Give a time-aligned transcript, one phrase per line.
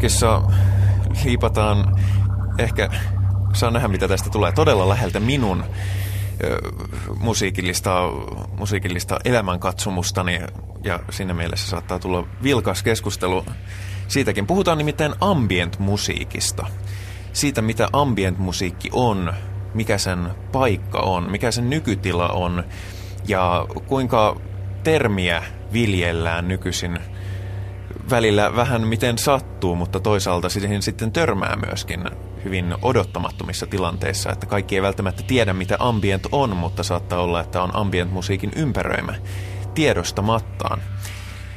[0.00, 0.42] Poptalkissa
[1.24, 2.00] liipataan
[2.58, 2.88] ehkä,
[3.52, 5.64] saa nähdä mitä tästä tulee, todella läheltä minun
[7.18, 8.08] musiikillista,
[8.58, 10.40] musiikillista elämänkatsomustani
[10.84, 13.44] ja siinä mielessä saattaa tulla vilkas keskustelu.
[14.08, 16.66] Siitäkin puhutaan nimittäin ambient-musiikista.
[17.32, 19.34] Siitä, mitä ambient-musiikki on,
[19.74, 22.64] mikä sen paikka on, mikä sen nykytila on
[23.28, 24.40] ja kuinka
[24.82, 26.98] termiä viljellään nykyisin
[28.10, 32.04] välillä vähän miten sattuu, mutta toisaalta siihen sitten törmää myöskin
[32.44, 37.62] hyvin odottamattomissa tilanteissa, että kaikki ei välttämättä tiedä, mitä ambient on, mutta saattaa olla, että
[37.62, 39.14] on ambient-musiikin ympäröimä
[39.74, 40.82] tiedostamattaan.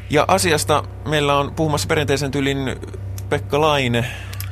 [0.09, 2.57] Ja asiasta meillä on puhumassa perinteisen tyylin
[3.29, 4.05] Pekka Laine.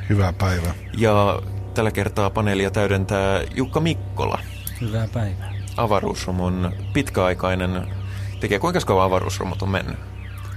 [0.08, 0.74] Hyvää päivää.
[0.96, 1.42] Ja
[1.74, 4.38] tällä kertaa paneelia täydentää Jukka Mikkola.
[4.80, 5.52] Hyvää päivää.
[5.76, 7.86] Avaruusromun pitkäaikainen
[8.40, 8.58] tekijä.
[8.58, 10.11] Kuinka kauan avaruusromut on mennyt?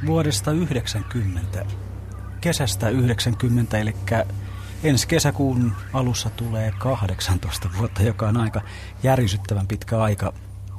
[0.05, 1.65] Vuodesta 90.
[2.41, 3.95] Kesästä 90, eli
[4.83, 8.61] ensi kesäkuun alussa tulee 18 vuotta, joka on aika
[9.03, 10.33] järisyttävän pitkä aika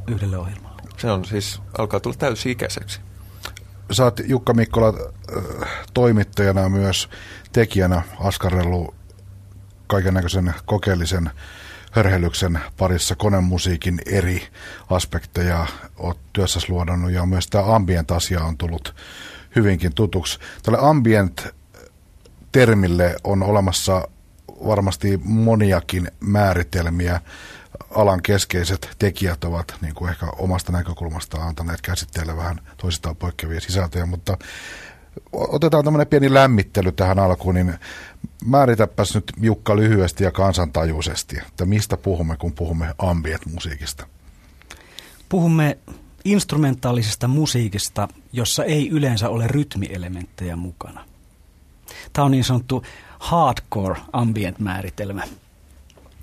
[0.06, 0.82] yhdelle ohjelmalle.
[0.96, 3.00] Se on siis, alkaa tulla täysi-ikäiseksi.
[3.92, 7.08] Sä oot Jukka Mikkola äh, toimittajana myös
[7.52, 8.94] tekijänä askarrellut
[9.86, 11.30] kaiken näköisen kokeellisen
[11.92, 14.48] hörhelyksen parissa konemusiikin eri
[14.90, 15.66] aspekteja
[15.96, 18.94] oot työssäsi luodannut ja myös tämä ambient-asia on tullut
[19.56, 20.38] hyvinkin tutuksi.
[20.62, 24.08] Tälle ambient-termille on olemassa
[24.66, 27.20] varmasti moniakin määritelmiä.
[27.90, 34.06] Alan keskeiset tekijät ovat niin kuin ehkä omasta näkökulmastaan antaneet käsitteellä vähän toisistaan poikkeavia sisältöjä,
[34.06, 34.38] mutta
[35.32, 37.74] otetaan tämmöinen pieni lämmittely tähän alkuun, niin
[38.44, 44.06] Määritäpäs nyt Jukka lyhyesti ja kansantajuisesti, että mistä puhumme, kun puhumme ambient-musiikista.
[45.28, 45.78] Puhumme
[46.24, 51.04] instrumentaalisesta musiikista, jossa ei yleensä ole rytmielementtejä mukana.
[52.12, 52.82] Tämä on niin sanottu
[53.18, 55.22] hardcore ambient-määritelmä.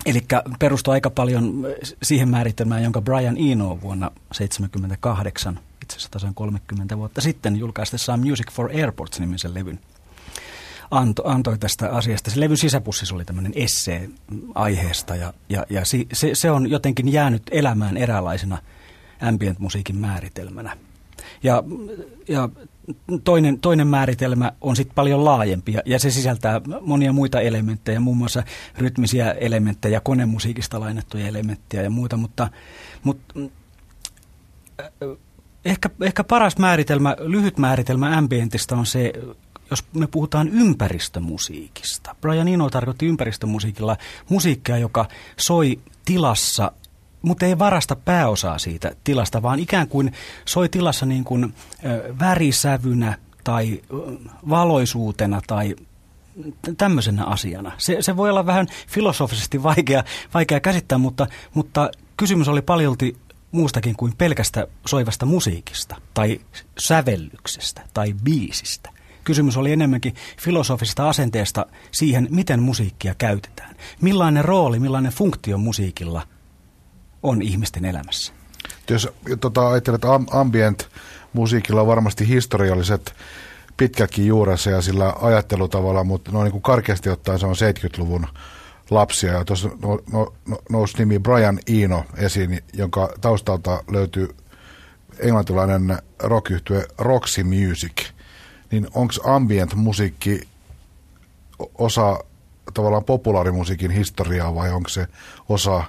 [0.06, 0.26] Eli
[0.60, 1.68] perustuu aika paljon
[2.04, 8.52] siihen määritelmään, jonka Brian Eno vuonna 1978, itse asiassa tasan 30 vuotta sitten, julkaistessaan Music
[8.52, 9.80] for Airports-nimisen levyn–
[10.98, 12.32] anto, antoi tästä asiasta.
[12.32, 14.10] Se levyn sisäpussissa oli tämmöinen essee
[14.56, 15.82] aiheesta ja, ja, ja
[16.14, 18.58] se, se on jotenkin jäänyt elämään eräänlaisena
[19.22, 20.78] ambient-musiikin määritelmänä.
[21.44, 21.64] Ja,
[22.28, 22.50] ja
[23.24, 28.44] toinen, toinen määritelmä on sitten paljon laajempi ja se sisältää monia muita elementtejä, muun muassa
[28.78, 32.50] rytmisiä elementtejä, konemusiikista lainattuja elementtejä ja muuta, mutta,
[33.04, 33.40] mutta
[34.82, 34.90] äh,
[35.66, 39.14] ehkä, ehkä paras määritelmä, lyhyt määritelmä ambientista on se,
[39.74, 42.16] jos me puhutaan ympäristömusiikista.
[42.22, 43.98] Brian Eno tarkoitti ympäristömusiikilla
[44.30, 45.08] musiikkia, joka
[45.38, 46.72] soi tilassa,
[47.22, 50.12] mutta ei varasta pääosaa siitä tilasta, vaan ikään kuin
[50.46, 51.54] soi tilassa niin kuin
[52.20, 53.82] värisävynä tai
[54.50, 55.76] valoisuutena tai
[56.78, 57.72] tämmöisenä asiana.
[57.78, 60.04] Se, se voi olla vähän filosofisesti vaikea,
[60.34, 63.18] vaikea käsittää, mutta, mutta kysymys oli paljolti
[63.52, 66.42] muustakin kuin pelkästä soivasta musiikista tai
[66.80, 68.93] sävellyksestä tai biisistä.
[69.24, 73.76] Kysymys oli enemmänkin filosofisesta asenteesta siihen, miten musiikkia käytetään.
[74.02, 76.28] Millainen rooli, millainen funktio musiikilla
[77.24, 78.34] on ihmisten elämässä?
[78.90, 79.10] Jos
[79.40, 80.90] tota, ajattelet, että ambient
[81.34, 83.16] musiikilla on varmasti historialliset
[83.78, 88.28] pitkäkin juurensa ja sillä ajattelutavalla, mutta no, niin kuin karkeasti ottaen se on 70-luvun
[88.90, 89.34] lapsia.
[89.34, 94.36] Ja tuossa no, no, no, nousi nimi Brian Eno esiin, jonka taustalta löytyy
[95.20, 96.52] englantilainen rock
[96.98, 97.94] Roxy Music–
[98.74, 100.42] niin onko ambient-musiikki
[101.78, 102.20] osa
[102.74, 105.08] tavallaan populaarimusiikin historiaa vai onko se
[105.50, 105.84] osa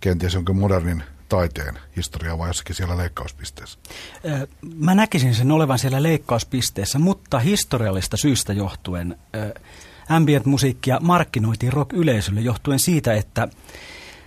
[0.00, 3.78] kenties jonkin modernin taiteen historiaa vai jossakin siellä leikkauspisteessä?
[4.76, 9.18] Mä näkisin sen olevan siellä leikkauspisteessä, mutta historiallista syystä johtuen
[10.08, 13.48] ambient-musiikkia markkinoitiin rock-yleisölle johtuen siitä, että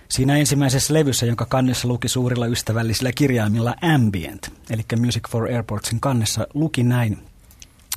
[0.08, 6.46] Siinä ensimmäisessä levyssä, jonka kannessa luki suurilla ystävällisillä kirjaimilla Ambient, eli Music for Airportsin kannessa
[6.54, 7.18] luki näin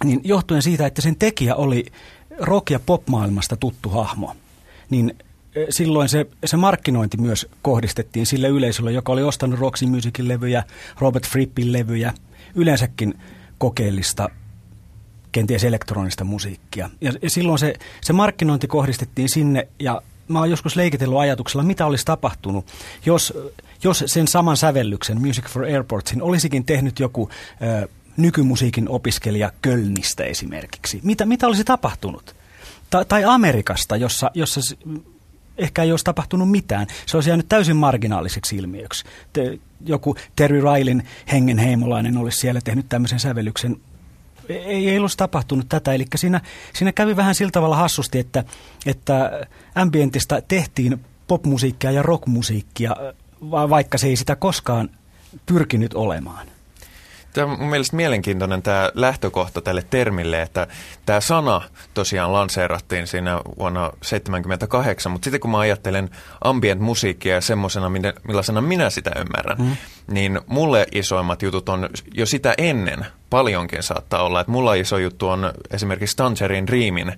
[0.03, 1.85] niin johtuen siitä, että sen tekijä oli
[2.41, 4.35] rock- ja pop-maailmasta tuttu hahmo,
[4.89, 5.15] niin
[5.69, 10.63] silloin se, se markkinointi myös kohdistettiin sille yleisölle, joka oli ostanut Roxy Musicin levyjä,
[10.99, 12.13] Robert Frippin levyjä,
[12.55, 13.19] yleensäkin
[13.57, 14.29] kokeellista,
[15.31, 16.89] kenties elektronista musiikkia.
[17.01, 21.85] Ja, ja silloin se, se markkinointi kohdistettiin sinne, ja mä oon joskus leikitellyt ajatuksella, mitä
[21.85, 22.65] olisi tapahtunut,
[23.05, 23.33] jos,
[23.83, 27.29] jos sen saman sävellyksen Music for Airportsin olisikin tehnyt joku...
[27.83, 27.87] Ö,
[28.17, 30.99] nykymusiikin opiskelija Kölnistä esimerkiksi.
[31.03, 32.35] Mitä, mitä olisi tapahtunut?
[32.89, 34.61] Ta, tai Amerikasta, jossa, jossa
[35.57, 36.87] ehkä ei olisi tapahtunut mitään.
[37.05, 39.05] Se olisi jäänyt täysin marginaaliseksi ilmiöksi.
[39.33, 43.77] Te, joku Terry Railin hengenheimolainen olisi siellä tehnyt tämmöisen sävellyksen
[44.49, 45.93] ei, ei ollut tapahtunut tätä.
[45.93, 46.41] Eli siinä,
[46.73, 48.43] siinä kävi vähän sillä tavalla hassusti, että,
[48.85, 52.95] että ambientista tehtiin popmusiikkia ja rockmusiikkia,
[53.51, 54.89] vaikka se ei sitä koskaan
[55.45, 56.47] pyrkinyt olemaan.
[57.33, 60.67] Tämä on mun mielestä mielenkiintoinen tämä lähtökohta tälle termille, että
[61.05, 61.61] tämä sana
[61.93, 66.09] tosiaan lanseerattiin siinä vuonna 1978, mutta sitten kun mä ajattelen
[66.43, 67.91] ambient-musiikkia semmoisena,
[68.27, 69.77] millaisena minä sitä ymmärrän, mm.
[70.07, 74.41] niin mulle isoimmat jutut on jo sitä ennen paljonkin saattaa olla.
[74.41, 77.13] Että mulla iso juttu on esimerkiksi Tangerine Dreamin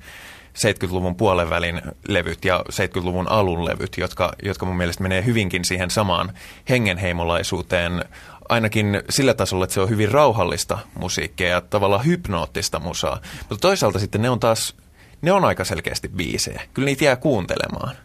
[0.54, 6.33] 70-luvun puolenvälin levyt ja 70-luvun alun levyt, jotka, jotka mun mielestä menee hyvinkin siihen samaan
[6.69, 8.06] hengenheimolaisuuteen,
[8.53, 13.21] ainakin sillä tasolla, että se on hyvin rauhallista musiikkia ja tavallaan hypnoottista musaa.
[13.50, 14.75] Mutta toisaalta sitten ne on taas,
[15.21, 16.61] ne on aika selkeästi biisejä.
[16.73, 17.95] Kyllä niitä jää kuuntelemaan.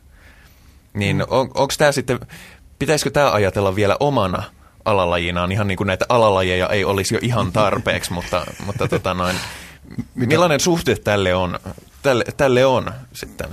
[0.94, 1.22] Niin mm.
[1.28, 2.20] on, onko tämä sitten,
[2.78, 4.42] pitäisikö tämä ajatella vielä omana
[4.84, 9.36] alalajinaan, ihan niin kuin näitä alalajeja ei olisi jo ihan tarpeeksi, mutta, mutta tota noin,
[10.14, 11.58] millainen suhde tälle on,
[12.02, 13.48] tälle, tälle on sitten?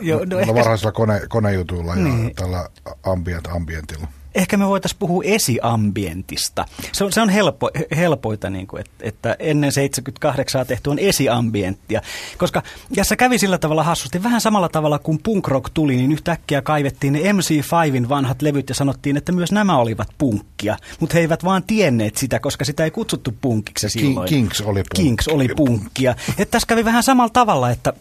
[0.00, 2.24] Jo, no, no varhaisilla kone, konejutuilla niin.
[2.24, 2.68] ja tällä
[3.02, 6.64] ambient, ambientilla ehkä me voitaisiin puhua esiambientista.
[6.92, 12.02] Se on, se on helppo, helpoita, niin kuin, että, että ennen 78 tehty on esiambienttia.
[12.38, 12.62] Koska
[12.94, 17.12] tässä kävi sillä tavalla hassusti, vähän samalla tavalla kuin punk rock tuli, niin yhtäkkiä kaivettiin
[17.12, 20.76] ne MC5in vanhat levyt ja sanottiin, että myös nämä olivat punkkia.
[21.00, 24.28] Mutta he eivät vaan tienneet sitä, koska sitä ei kutsuttu punkiksi silloin.
[24.28, 25.04] Kings oli, punk.
[25.04, 26.14] Kings oli punkkia.
[26.28, 27.92] Että tässä kävi vähän samalla tavalla, että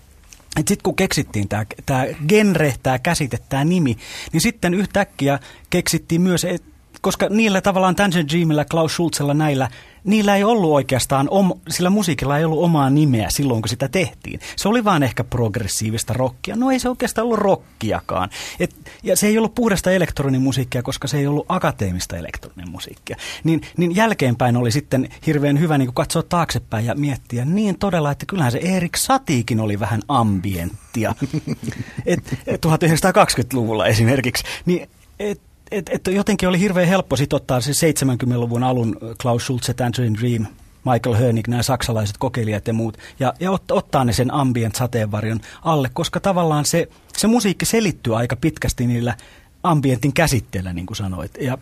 [0.57, 1.47] sitten kun keksittiin
[1.85, 3.97] tämä genre, tämä käsite, tämä nimi,
[4.33, 6.63] niin sitten yhtäkkiä keksittiin myös, et,
[7.01, 9.69] koska niillä tavallaan Tangerine Dreamilla, Klaus Schulzella näillä
[10.03, 14.39] niillä ei ollut oikeastaan, om, sillä musiikilla ei ollut omaa nimeä silloin, kun sitä tehtiin.
[14.55, 16.55] Se oli vaan ehkä progressiivista rockia.
[16.55, 18.29] No ei se oikeastaan ollut rockiakaan.
[18.59, 23.17] Et, ja se ei ollut puhdasta elektroninen musiikkia, koska se ei ollut akateemista elektroninen musiikkia.
[23.43, 28.25] Niin, niin jälkeenpäin oli sitten hirveän hyvä niin katsoa taaksepäin ja miettiä niin todella, että
[28.25, 31.15] kyllähän se Erik Satiikin oli vähän ambienttia.
[32.05, 34.43] Et, et 1920-luvulla esimerkiksi.
[34.65, 39.73] Niin, et, et, et jotenkin oli hirveän helppo sit ottaa se 70-luvun alun Klaus Schulze,
[39.73, 40.45] Tangerine Dream,
[40.85, 45.39] Michael Hönig, nämä saksalaiset kokeilijat ja muut, ja, ja ot, ottaa ne sen ambient sateenvarjon
[45.61, 49.15] alle, koska tavallaan se, se musiikki selittyy aika pitkästi niillä
[49.63, 51.31] ambientin käsitteellä, niin kuin sanoit.
[51.41, 51.57] Ja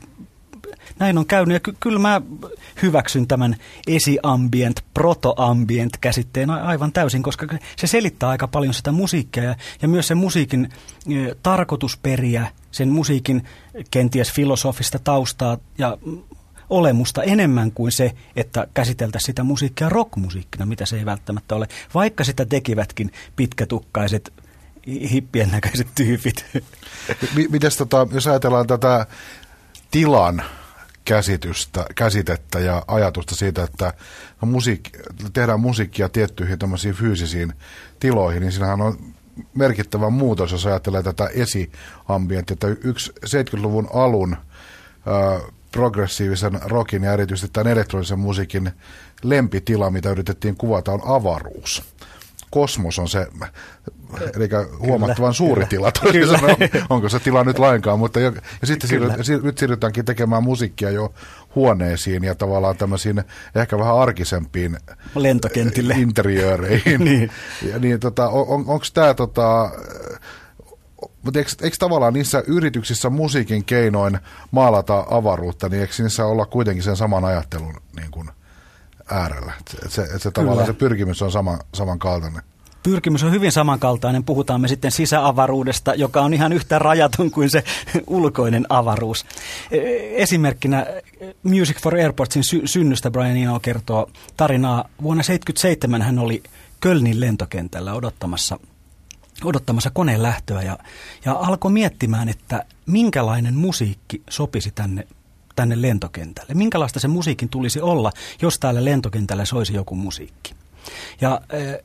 [1.00, 2.22] näin on käynyt ja ky- kyllä mä
[2.82, 3.56] hyväksyn tämän
[3.88, 10.08] esiambient, protoambient käsitteen aivan täysin, koska se selittää aika paljon sitä musiikkia ja, ja myös
[10.08, 10.70] sen musiikin
[11.10, 13.44] e, tarkoitusperiä, sen musiikin
[13.92, 15.98] kenties filosofista taustaa ja
[16.70, 22.24] olemusta enemmän kuin se, että käsiteltäisiin sitä musiikkia rockmusiikkina, mitä se ei välttämättä ole, vaikka
[22.24, 24.34] sitä tekivätkin pitkätukkaiset
[24.88, 26.46] hippien näköiset tyypit.
[27.52, 29.06] Mites tota, jos ajatellaan tätä
[29.92, 30.44] tilan
[31.06, 33.94] käsitystä, käsitettä ja ajatusta siitä, että
[34.42, 34.90] musiik,
[35.34, 36.60] tehdään musiikkia tiettyihin
[36.94, 37.54] fyysisiin
[38.00, 39.14] tiloihin, niin siinähän on
[39.54, 44.38] merkittävä muutos, jos ajattelee tätä esiambienttia, yksi 70-luvun alun
[45.72, 48.72] progressiivisen rockin ja erityisesti tämän elektronisen musiikin
[49.24, 51.84] lempitila, mitä yritettiin kuvata, on avaruus.
[52.52, 53.28] Kosmos on se,
[54.36, 54.50] eli
[54.80, 55.92] huomattavan suuri kyllä.
[55.92, 56.38] tila, kyllä.
[56.38, 56.56] Sanoa,
[56.90, 61.14] onko se tila nyt lainkaan, mutta jo, ja sitten siirryt, nyt siirrytäänkin tekemään musiikkia jo
[61.56, 63.24] huoneisiin ja tavallaan tämmöisiin
[63.56, 64.78] ehkä vähän arkisempiin
[65.16, 67.06] lentokentille interiööreihin.
[67.06, 67.32] niin.
[67.72, 69.72] Ja niin tota, on, onko tämä tota,
[71.22, 74.20] mutta eikö, eikö tavallaan niissä yrityksissä musiikin keinoin
[74.52, 78.30] maalata avaruutta, niin eikö niissä olla kuitenkin sen saman ajattelun niin kuin
[79.12, 79.54] äärellä.
[79.60, 82.42] Että se, että se tavallaan se pyrkimys on sama, samankaltainen.
[82.88, 84.24] Pyrkimys on hyvin samankaltainen.
[84.24, 87.64] Puhutaan me sitten sisäavaruudesta, joka on ihan yhtä rajaton kuin se
[88.08, 89.26] ulkoinen avaruus.
[89.72, 89.80] E,
[90.24, 90.86] esimerkkinä
[91.44, 94.90] Music for Airportsin sy- synnystä Brian Eno kertoo tarinaa.
[95.04, 96.44] Vuonna 1977 hän oli
[96.80, 98.60] Kölnin lentokentällä odottamassa
[99.44, 100.78] odottamassa koneen lähtöä ja,
[101.26, 105.08] ja alkoi miettimään, että minkälainen musiikki sopisi tänne
[105.56, 106.54] tänne lentokentälle?
[106.54, 110.54] Minkälaista se musiikin tulisi olla, jos täällä lentokentällä soisi joku musiikki?
[111.22, 111.80] Ja, eh,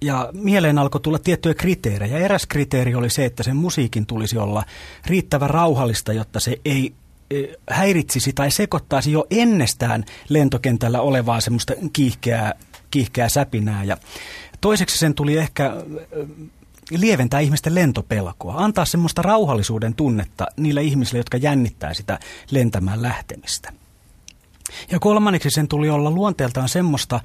[0.00, 2.18] ja mieleen alkoi tulla tiettyjä kriteerejä.
[2.18, 4.64] Eräs kriteeri oli se, että sen musiikin tulisi olla
[5.06, 6.94] riittävän rauhallista, jotta se ei
[7.30, 12.54] eh, häiritsisi tai sekoittaisi jo ennestään lentokentällä olevaa semmoista kiihkeää,
[12.90, 13.84] kiihkeää säpinää.
[13.84, 13.96] Ja
[14.60, 15.72] toiseksi sen tuli ehkä
[16.12, 16.28] eh,
[16.90, 22.18] lieventää ihmisten lentopelkoa, antaa semmoista rauhallisuuden tunnetta niille ihmisille, jotka jännittää sitä
[22.50, 23.72] lentämään lähtemistä.
[24.90, 27.20] Ja kolmanneksi sen tuli olla luonteeltaan semmoista,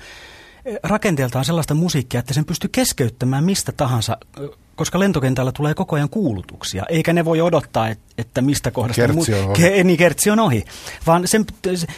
[0.84, 4.18] rakenteeltaan sellaista musiikkia, että sen pystyy keskeyttämään mistä tahansa,
[4.76, 9.56] koska lentokentällä tulee koko ajan kuulutuksia, eikä ne voi odottaa, että mistä kohdasta kertsi on,
[9.56, 10.66] mu- ke- niin, kertsi on ohi.
[11.08, 11.46] Vaan sen,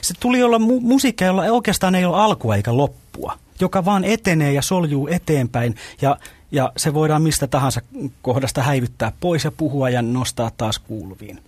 [0.02, 3.38] se tuli olla mu- musiikkia, jolla oikeastaan ei ole alkua eikä loppua.
[3.60, 6.18] joka vaan etenee ja soljuu eteenpäin ja,
[6.52, 7.82] ja se voidaan mistä tahansa
[8.22, 11.40] kohdasta häivyttää pois ja puhua ja nostaa taas kuuluviin.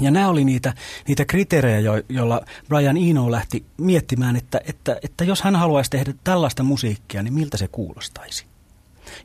[0.00, 0.74] Ja nämä oli niitä,
[1.08, 6.14] niitä kriteerejä, jo, joilla Brian Eno lähti miettimään, että, että, että jos hän haluaisi tehdä
[6.24, 8.46] tällaista musiikkia, niin miltä se kuulostaisi.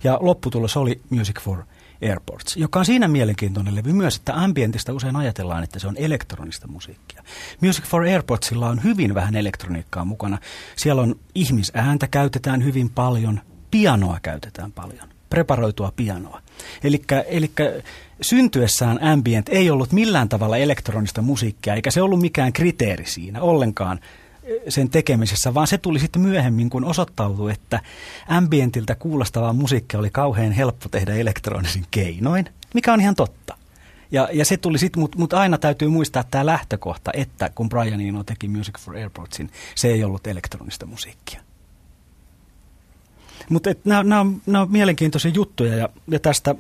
[0.04, 1.64] Ja lopputulos oli Music for
[2.02, 6.68] Airports, joka on siinä mielenkiintoinen levy myös, että ambientista usein ajatellaan, että se on elektronista
[6.68, 7.24] musiikkia.
[7.62, 10.38] Music for Airportsilla on hyvin vähän elektroniikkaa mukana.
[10.76, 16.42] Siellä on ihmisääntä käytetään hyvin paljon, pianoa käytetään paljon, preparoitua pianoa.
[16.84, 17.52] Eli
[18.22, 24.00] syntyessään ambient ei ollut millään tavalla elektronista musiikkia, eikä se ollut mikään kriteeri siinä ollenkaan
[24.70, 27.80] sen tekemisessä, vaan se tuli sitten myöhemmin, kun osoittautui, että
[28.28, 33.58] ambientiltä kuulostavaa musiikkia oli kauhean helppo tehdä elektronisin keinoin, mikä on ihan totta.
[34.12, 38.02] Ja, ja se tuli sitten, mutta mut aina täytyy muistaa tämä lähtökohta, että kun Brian
[38.02, 41.42] Eno teki Music for Airportsin, se ei ollut elektronista musiikkia.
[43.50, 46.56] Mutta nämä on, on mielenkiintoisia juttuja ja, ja tästä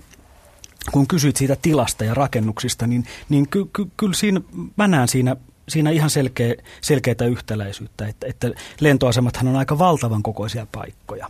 [0.92, 4.42] kun kysyit siitä tilasta ja rakennuksista, niin, niin ky, ky, kyllä siinä,
[4.75, 5.36] mä näen siinä
[5.70, 11.30] siinä ihan selkeä, selkeää yhtäläisyyttä, että, että lentoasemathan on aika valtavan kokoisia paikkoja.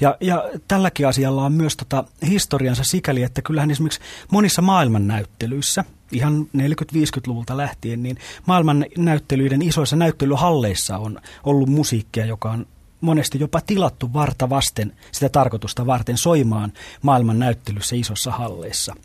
[0.00, 4.00] Ja, ja tälläkin asialla on myös tota historiansa sikäli, että kyllähän esimerkiksi
[4.32, 12.66] monissa maailmannäyttelyissä, ihan 40-50-luvulta lähtien, niin maailmannäyttelyiden isoissa näyttelyhalleissa on ollut musiikkia, joka on
[13.00, 16.72] monesti jopa tilattu varta vasten sitä tarkoitusta varten soimaan
[17.02, 18.94] maailman näyttelyssä isossa halleissa–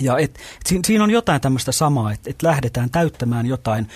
[0.00, 3.88] ja et, siinä, siinä on jotain tämmöistä samaa, että et lähdetään täyttämään jotain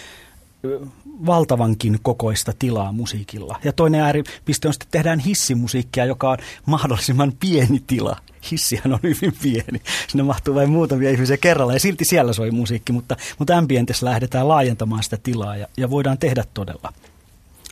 [1.27, 3.61] valtavankin kokoista tilaa musiikilla.
[3.65, 8.17] Ja toinen ääripiste on sitten, että tehdään hissimusiikkia, joka on mahdollisimman pieni tila.
[8.51, 9.83] Hissihän on hyvin pieni.
[10.09, 14.49] Sinne mahtuu vain muutamia ihmisiä kerralla ja silti siellä soi musiikki, mutta, mutta ambientissa lähdetään
[14.49, 16.93] laajentamaan sitä tilaa ja, ja voidaan tehdä todella,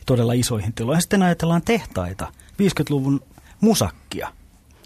[0.07, 1.01] todella isoihin tiloihin.
[1.01, 3.21] Sitten ajatellaan tehtaita, 50-luvun
[3.61, 4.33] musakkia,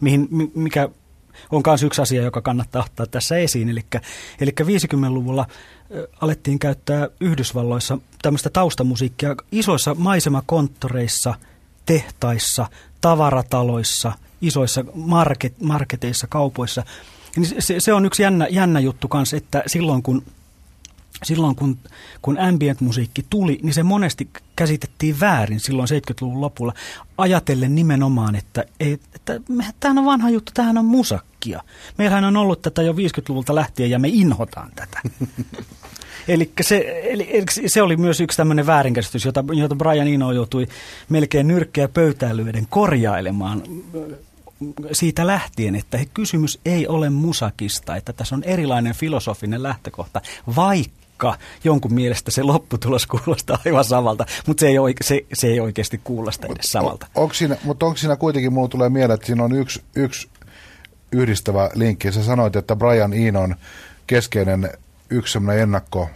[0.02, 0.90] mihin, mikä
[1.52, 3.70] on myös yksi asia, joka kannattaa ottaa tässä esiin.
[3.70, 3.82] Eli,
[4.40, 5.46] eli 50-luvulla
[6.22, 11.34] alettiin käyttää Yhdysvalloissa tämmöistä taustamusiikkia isoissa maisemakonttoreissa,
[11.86, 12.68] tehtaissa,
[13.02, 14.12] tavarataloissa,
[14.42, 16.84] isoissa market, marketeissa, kaupoissa.
[17.36, 20.24] Niin se, se on yksi jännä, jännä juttu kanssa, että silloin kun
[21.24, 21.78] silloin kun,
[22.22, 26.74] kun ambient-musiikki tuli, niin se monesti käsitettiin väärin silloin 70-luvun lopulla,
[27.18, 29.40] ajatellen nimenomaan, että, että
[29.80, 31.62] tämä on vanha juttu, tämähän on musakkia.
[31.98, 35.02] Meillähän on ollut tätä jo 50-luvulta lähtien ja me inhotaan tätä.
[36.28, 40.68] Eli se, eli, eli se oli myös yksi tämmöinen väärinkäsitys, jota, jota Brian Eno joutui
[41.10, 43.64] melkein nyrkkeä pöytään lyöden korjailemaan
[44.92, 50.22] siitä lähtien, että kysymys ei ole musakista, että tässä on erilainen filosofinen lähtökohta,
[50.56, 55.48] vaikka vaikka jonkun mielestä se lopputulos kuulostaa aivan samalta, mutta se ei, oike, se, se
[55.48, 57.08] ei oikeasti kuulosta edes samalta.
[57.16, 60.30] On, onko siinä, mutta onko siinä kuitenkin, mulla tulee mieleen, että siinä on yksi, yksi
[61.12, 62.12] yhdistävä linkki.
[62.12, 63.56] Sä sanoit, että Brian Enon
[64.08, 64.70] keskeinen
[65.10, 66.10] yksi sellainen ennakko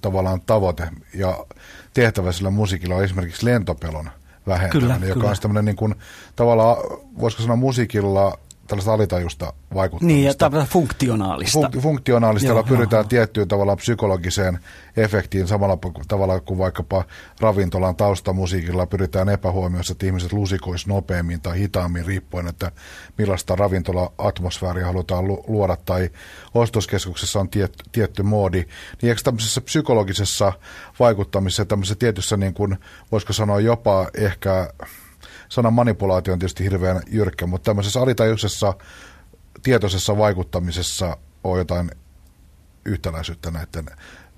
[0.00, 1.46] tavallaan tavoite ja
[1.94, 4.10] tehtävä sillä musiikilla on esimerkiksi lentopelon
[4.46, 5.30] vähentäminen, kyllä, joka kyllä.
[5.30, 5.94] on tämmöinen niin kuin,
[6.36, 6.76] tavallaan,
[7.20, 8.38] voisiko sanoa musiikilla
[8.70, 10.14] tällaista alitajusta vaikuttamista.
[10.14, 11.60] Niin, ja tämmöistä funktionaalista.
[11.60, 13.08] Funk, funktionaalista, jolla pyritään joo.
[13.08, 14.58] tiettyyn tavalla psykologiseen
[14.96, 17.04] efektiin samalla tavalla kuin vaikkapa
[17.40, 22.72] ravintolan taustamusiikilla pyritään epähuomioissa, että ihmiset lusikois nopeammin tai hitaammin riippuen, että
[23.18, 26.10] millaista ravintola-atmosfääriä halutaan luoda tai
[26.54, 28.64] ostoskeskuksessa on tiet, tietty moodi.
[29.02, 30.52] Niin eikö tämmöisessä psykologisessa
[31.00, 32.78] vaikuttamisessa, tämmöisessä tietyssä niin kuin,
[33.12, 34.72] voisiko sanoa jopa ehkä
[35.50, 38.74] sanan manipulaatio on tietysti hirveän jyrkkä, mutta tämmöisessä alitajuisessa
[39.62, 41.90] tietoisessa vaikuttamisessa on jotain
[42.84, 43.86] yhtäläisyyttä näiden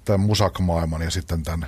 [0.04, 1.66] tämän musakmaailman ja sitten tämän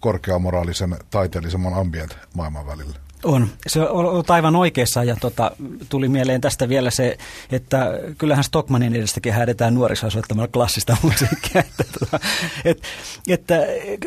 [0.00, 2.94] korkeamoraalisen taiteellisemman ambient-maailman välillä.
[3.24, 3.48] On.
[3.66, 5.50] Se on aivan oikeassa ja tota,
[5.88, 7.18] tuli mieleen tästä vielä se,
[7.52, 11.60] että kyllähän Stockmanin edestäkin häädetään nuorisoa soittamalla klassista musiikkia.
[11.60, 12.20] että, tota,
[12.64, 12.82] et,
[13.28, 13.54] että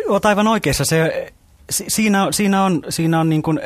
[0.07, 0.85] olet aivan oikeassa.
[0.85, 1.33] Se,
[1.69, 3.59] siinä, siinä on, siinä on niin kuin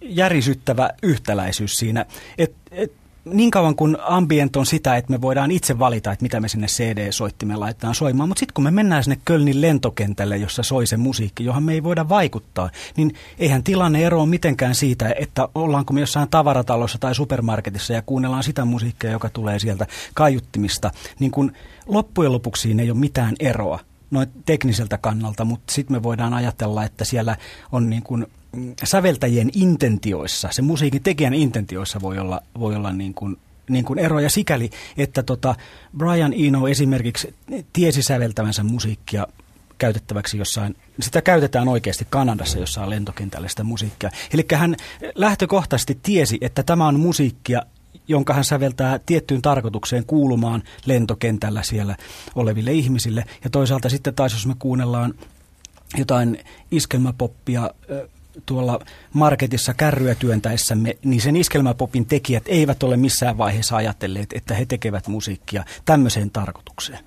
[0.00, 2.06] järisyttävä yhtäläisyys siinä,
[2.38, 2.92] että et,
[3.24, 6.66] niin kauan kuin ambient on sitä, että me voidaan itse valita, että mitä me sinne
[6.66, 11.44] CD-soittimeen laitetaan soimaan, mutta sitten kun me mennään sinne Kölnin lentokentälle, jossa soi se musiikki,
[11.44, 16.28] johon me ei voida vaikuttaa, niin eihän tilanne eroa mitenkään siitä, että ollaanko me jossain
[16.28, 21.52] tavaratalossa tai supermarketissa ja kuunnellaan sitä musiikkia, joka tulee sieltä kaiuttimista, niin kun
[21.86, 23.78] loppujen lopuksi ei ole mitään eroa
[24.12, 27.36] noin tekniseltä kannalta, mutta sitten me voidaan ajatella, että siellä
[27.72, 28.26] on niin kuin
[28.56, 33.36] mm, säveltäjien intentioissa, se musiikin tekijän intentioissa voi olla, voi olla niin kuin
[33.68, 35.54] niin kuin eroja sikäli, että tota
[35.96, 37.34] Brian Eno esimerkiksi
[37.72, 39.26] tiesi säveltävänsä musiikkia
[39.78, 44.10] käytettäväksi jossain, sitä käytetään oikeasti Kanadassa jossain lentokentällä sitä musiikkia.
[44.32, 44.76] Eli hän
[45.14, 47.62] lähtökohtaisesti tiesi, että tämä on musiikkia,
[48.08, 51.96] jonka hän säveltää tiettyyn tarkoitukseen kuulumaan lentokentällä siellä
[52.34, 53.24] oleville ihmisille.
[53.44, 55.14] Ja toisaalta sitten taas, jos me kuunnellaan
[55.96, 56.38] jotain
[56.70, 57.70] iskelmäpoppia
[58.46, 58.78] tuolla
[59.12, 65.08] marketissa kärryä työntäessämme, niin sen iskelmäpopin tekijät eivät ole missään vaiheessa ajatelleet, että he tekevät
[65.08, 66.98] musiikkia tämmöiseen tarkoitukseen.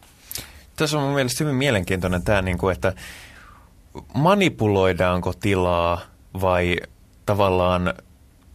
[0.76, 2.94] Tässä on mun mielestä hyvin mielenkiintoinen tämä, niin kuin, että
[4.14, 6.02] manipuloidaanko tilaa
[6.42, 6.78] vai
[7.26, 7.94] tavallaan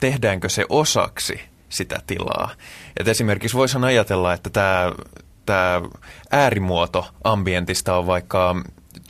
[0.01, 1.41] tehdäänkö se osaksi
[1.71, 2.51] sitä tilaa.
[2.97, 4.93] Et esimerkiksi voisihan ajatella, että tämä,
[5.47, 5.83] tämä
[6.31, 8.57] äärimuoto ambientista on vaikka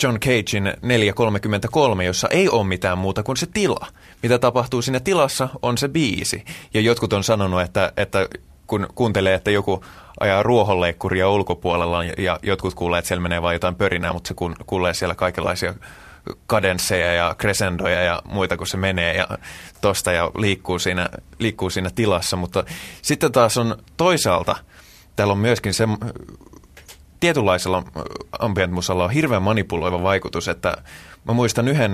[0.03, 3.87] John Cagein 433, jossa ei ole mitään muuta kuin se tila.
[4.23, 6.45] Mitä tapahtuu siinä tilassa on se biisi.
[6.75, 8.29] Ja jotkut on sanonut, että, että
[8.67, 9.85] kun kuuntelee, että joku
[10.21, 14.35] ajaa ruohonleikkuria ulkopuolella ja jotkut kuulee, että siellä menee vain jotain pörinää, mutta se
[14.67, 15.75] kuulee siellä kaikenlaisia
[16.47, 19.29] kadensseja ja crescendoja ja muita, kun se menee ja
[19.81, 21.09] tosta ja liikkuu siinä,
[21.39, 22.37] liikkuu siinä tilassa.
[22.37, 22.65] Mutta
[23.03, 24.57] sitten taas on toisaalta,
[25.17, 25.89] täällä on myöskin se
[27.21, 27.83] tietynlaisella
[28.39, 30.77] ambient musalla on hirveän manipuloiva vaikutus, että
[31.25, 31.93] mä muistan yhden,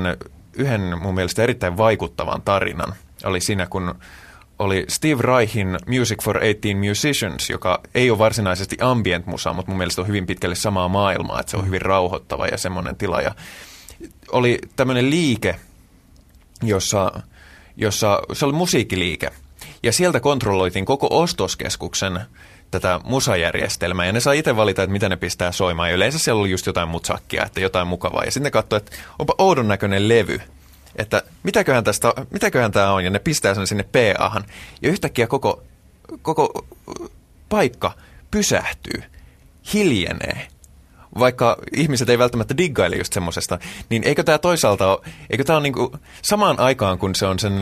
[0.53, 2.95] yhden mun mielestä erittäin vaikuttavan tarinan.
[3.25, 3.95] Oli siinä, kun
[4.59, 9.79] oli Steve Reichin Music for 18 Musicians, joka ei ole varsinaisesti ambient musa, mutta mun
[9.79, 13.21] mielestä on hyvin pitkälle samaa maailmaa, että se on hyvin rauhoittava ja semmoinen tila.
[13.21, 13.35] Ja
[14.33, 15.57] oli tämmöinen liike,
[16.63, 17.23] jossa,
[17.77, 19.31] jossa se oli musiikkiliike.
[19.83, 22.21] Ja sieltä kontrolloitiin koko ostoskeskuksen
[22.71, 25.89] tätä musajärjestelmää, ja ne saa itse valita, että mitä ne pistää soimaan.
[25.89, 28.25] Ja yleensä siellä oli just jotain mutsakkia, että jotain mukavaa.
[28.25, 30.41] Ja sitten ne katsoi, että onpa oudon näköinen levy,
[30.97, 34.45] että mitäköhän, tästä, mitäköhän tämä on, ja ne pistää sen sinne PA-han.
[34.83, 35.63] Ja yhtäkkiä koko,
[36.23, 36.67] koko
[37.49, 37.93] paikka
[38.31, 39.03] pysähtyy,
[39.73, 40.49] hiljenee,
[41.19, 43.59] vaikka ihmiset ei välttämättä diggaile just semmosesta,
[43.91, 45.01] niin eikö tämä toisaalta ole,
[45.31, 47.53] eikö tämä ole niinku samaan aikaan, kun se on sen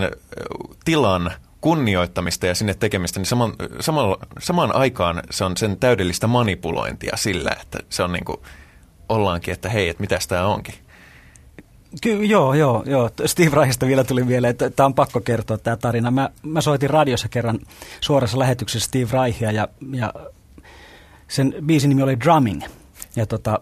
[0.84, 7.16] tilan kunnioittamista ja sinne tekemistä, niin saman, saman, samaan aikaan se on sen täydellistä manipulointia
[7.16, 8.38] sillä, että se on niin kuin,
[9.08, 10.74] ollaankin, että hei, että mitäs tämä onkin.
[12.00, 13.10] Ky- joo, joo, joo.
[13.26, 16.10] Steve Reichista vielä tuli mieleen, että tämä on pakko kertoa tämä tarina.
[16.10, 17.58] Mä, mä soitin radiossa kerran
[18.00, 20.12] suorassa lähetyksessä Steve Reichia ja, ja
[21.28, 22.62] sen biisin nimi oli Drumming.
[23.16, 23.60] Ja tota,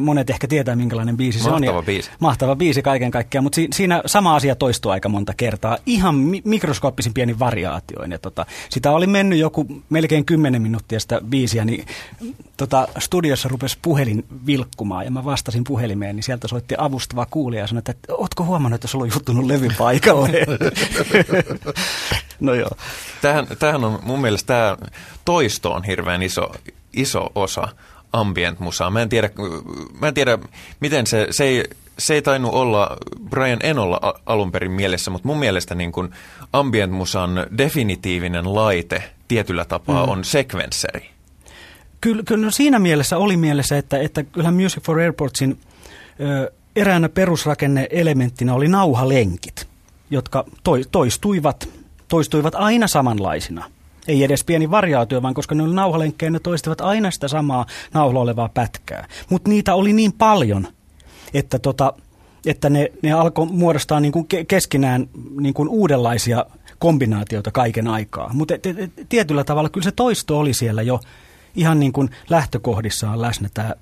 [0.00, 1.64] monet ehkä tietää, minkälainen biisi mahtava se on.
[1.64, 2.10] Mahtava biisi.
[2.18, 5.78] Mahtava biisi kaiken kaikkiaan, mutta siinä sama asia toistuu aika monta kertaa.
[5.86, 8.12] Ihan mikroskooppisin pieni variaatioin.
[8.12, 11.86] Ja tota, sitä oli mennyt joku melkein kymmenen minuuttia sitä biisiä, niin
[12.56, 17.66] tota, studiossa rupesi puhelin vilkkumaan ja mä vastasin puhelimeen, niin sieltä soitti avustava kuulija ja
[17.66, 20.30] sanoi, että ootko huomannut, että sulla on juttunut levy paikalle?
[22.40, 22.70] no joo.
[23.22, 24.76] Tähän, tähän on mun mielestä tämä
[25.24, 26.52] toisto on hirveän iso,
[26.92, 27.68] iso osa
[28.12, 28.90] ambient-musaa.
[28.90, 29.30] Mä en tiedä,
[30.00, 30.38] mä en tiedä
[30.80, 31.64] miten se, se ei,
[31.98, 32.96] se ei tainnut olla
[33.30, 36.10] Brian Enolla alun perin mielessä, mutta mun mielestä niin kuin
[36.52, 40.12] ambient-musan definitiivinen laite tietyllä tapaa mm.
[40.12, 41.10] on sekvensseri.
[42.00, 45.58] Kyllä, kyllä no siinä mielessä oli mielessä, että, että kyllähän Music for Airportsin
[46.20, 49.68] ö, eräänä perusrakenne-elementtinä oli nauhalenkit,
[50.10, 50.44] jotka
[50.92, 51.68] toistuivat,
[52.08, 53.64] toistuivat aina samanlaisina–
[54.08, 58.20] ei edes pieni variaatio, vaan koska ne oli nauhalenkkejä, ne toistivat aina sitä samaa nauhalla
[58.20, 59.08] olevaa pätkää.
[59.30, 60.68] Mutta niitä oli niin paljon,
[61.34, 61.92] että, tota,
[62.46, 65.08] että ne, ne alkoi muodostaa niin kuin keskinään
[65.40, 66.46] niin kuin uudenlaisia
[66.78, 68.30] kombinaatioita kaiken aikaa.
[68.32, 68.54] Mutta
[69.08, 71.00] tietyllä tavalla kyllä se toisto oli siellä jo
[71.54, 73.74] ihan niin kuin lähtökohdissaan läsnä tämä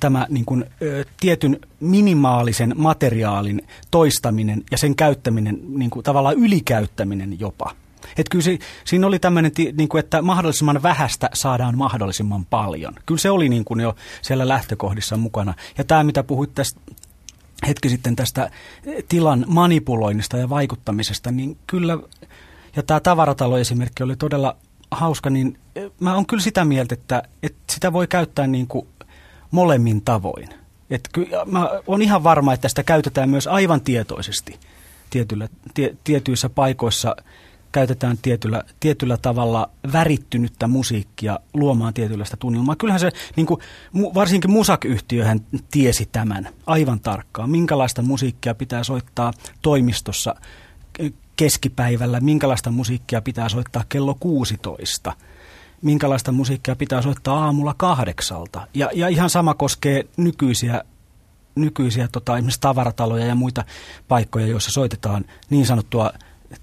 [0.00, 7.70] tämä niin ö, tietyn minimaalisen materiaalin toistaminen ja sen käyttäminen, niin tavallaan ylikäyttäminen jopa–
[8.10, 12.94] että kyllä se, siinä oli tämmöinen, niin kuin, että mahdollisimman vähästä saadaan mahdollisimman paljon.
[13.06, 15.54] Kyllä se oli niin kuin jo siellä lähtökohdissa mukana.
[15.78, 16.80] Ja tämä, mitä puhuit tästä
[17.66, 18.50] hetki sitten tästä
[19.08, 21.98] tilan manipuloinnista ja vaikuttamisesta, niin kyllä,
[22.76, 24.56] ja tämä tavaratalo-esimerkki oli todella
[24.90, 25.58] hauska, niin
[26.00, 28.88] mä oon kyllä sitä mieltä, että, että sitä voi käyttää niin kuin
[29.50, 30.48] molemmin tavoin.
[30.90, 34.60] Et kyllä, mä oon ihan varma, että sitä käytetään myös aivan tietoisesti
[35.10, 37.16] tietyllä, tie, tietyissä paikoissa–
[37.76, 42.76] käytetään tietyllä, tietyllä tavalla värittynyttä musiikkia luomaan tietynlaista tunnelmaa.
[42.76, 43.60] Kyllähän se, niin kuin,
[44.14, 50.34] varsinkin musakyhtiöhän tiesi tämän aivan tarkkaan, minkälaista musiikkia pitää soittaa toimistossa
[51.36, 55.12] keskipäivällä, minkälaista musiikkia pitää soittaa kello 16
[55.82, 58.66] minkälaista musiikkia pitää soittaa aamulla kahdeksalta.
[58.74, 60.82] Ja, ja ihan sama koskee nykyisiä,
[61.54, 63.64] nykyisiä tota, esimerkiksi tavarataloja ja muita
[64.08, 66.12] paikkoja, joissa soitetaan niin sanottua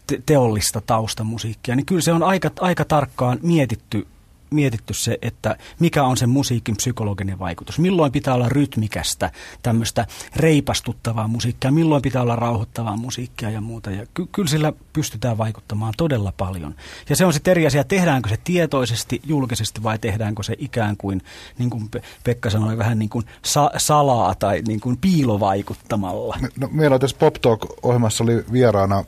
[0.07, 4.07] te- teollista taustamusiikkia, niin kyllä se on aika, aika tarkkaan mietitty,
[4.49, 7.79] mietitty se, että mikä on sen musiikin psykologinen vaikutus.
[7.79, 9.31] Milloin pitää olla rytmikästä,
[9.63, 13.91] tämmöistä reipastuttavaa musiikkia, milloin pitää olla rauhoittavaa musiikkia ja muuta.
[13.91, 16.75] Ja ky- kyllä sillä pystytään vaikuttamaan todella paljon.
[17.09, 21.21] Ja se on sitten eri asia, tehdäänkö se tietoisesti, julkisesti vai tehdäänkö se ikään kuin,
[21.57, 21.89] niin kuin
[22.23, 26.37] Pekka sanoi, vähän niin kuin sa- salaa tai niin kuin piilovaikuttamalla.
[26.59, 29.03] No, meillä tässä Pop Talk-ohjelmassa oli vieraana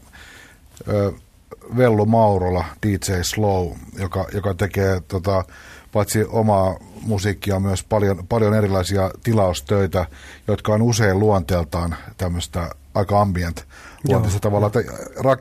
[1.78, 5.46] Vellu Maurola, DJ Slow, joka, joka tekee tota,
[5.92, 10.06] paitsi omaa musiikkia myös paljon, paljon erilaisia tilaustöitä,
[10.48, 13.66] jotka on usein luonteeltaan tämmöistä aika ambient
[14.08, 14.80] luonteista tavalla, että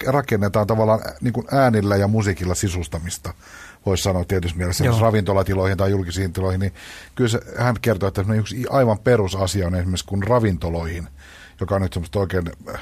[0.06, 3.34] rakennetaan tavallaan niin kuin äänillä ja musiikilla sisustamista
[3.86, 5.00] voisi sanoa tietysti mielessä Joo.
[5.00, 6.74] ravintolatiloihin tai julkisiin tiloihin, niin
[7.14, 11.08] kyllä se, hän kertoo, että yksi aivan perusasia on esimerkiksi kun ravintoloihin,
[11.60, 12.44] joka on nyt semmoista oikein
[12.74, 12.80] äh,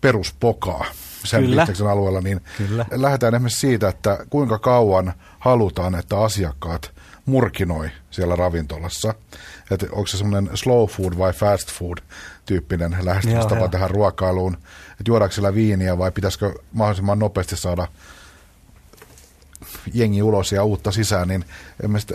[0.00, 0.84] peruspokaa
[1.24, 2.86] sen bisneksen alueella, niin Kyllä.
[2.90, 6.90] lähdetään esimerkiksi siitä, että kuinka kauan halutaan, että asiakkaat
[7.26, 9.14] murkinoi siellä ravintolassa.
[9.70, 11.98] Että onko se semmoinen slow food vai fast food
[12.46, 14.54] tyyppinen lähestymistapa tähän ruokailuun.
[14.90, 17.88] Että juodaanko siellä viiniä vai pitäisikö mahdollisimman nopeasti saada
[19.94, 21.44] jengi ulos ja uutta sisään, niin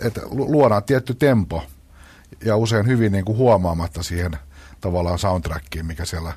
[0.02, 1.64] että luodaan tietty tempo
[2.46, 4.32] ja usein hyvin niin kuin huomaamatta siihen
[4.82, 6.34] tavallaan soundtrackiin, mikä siellä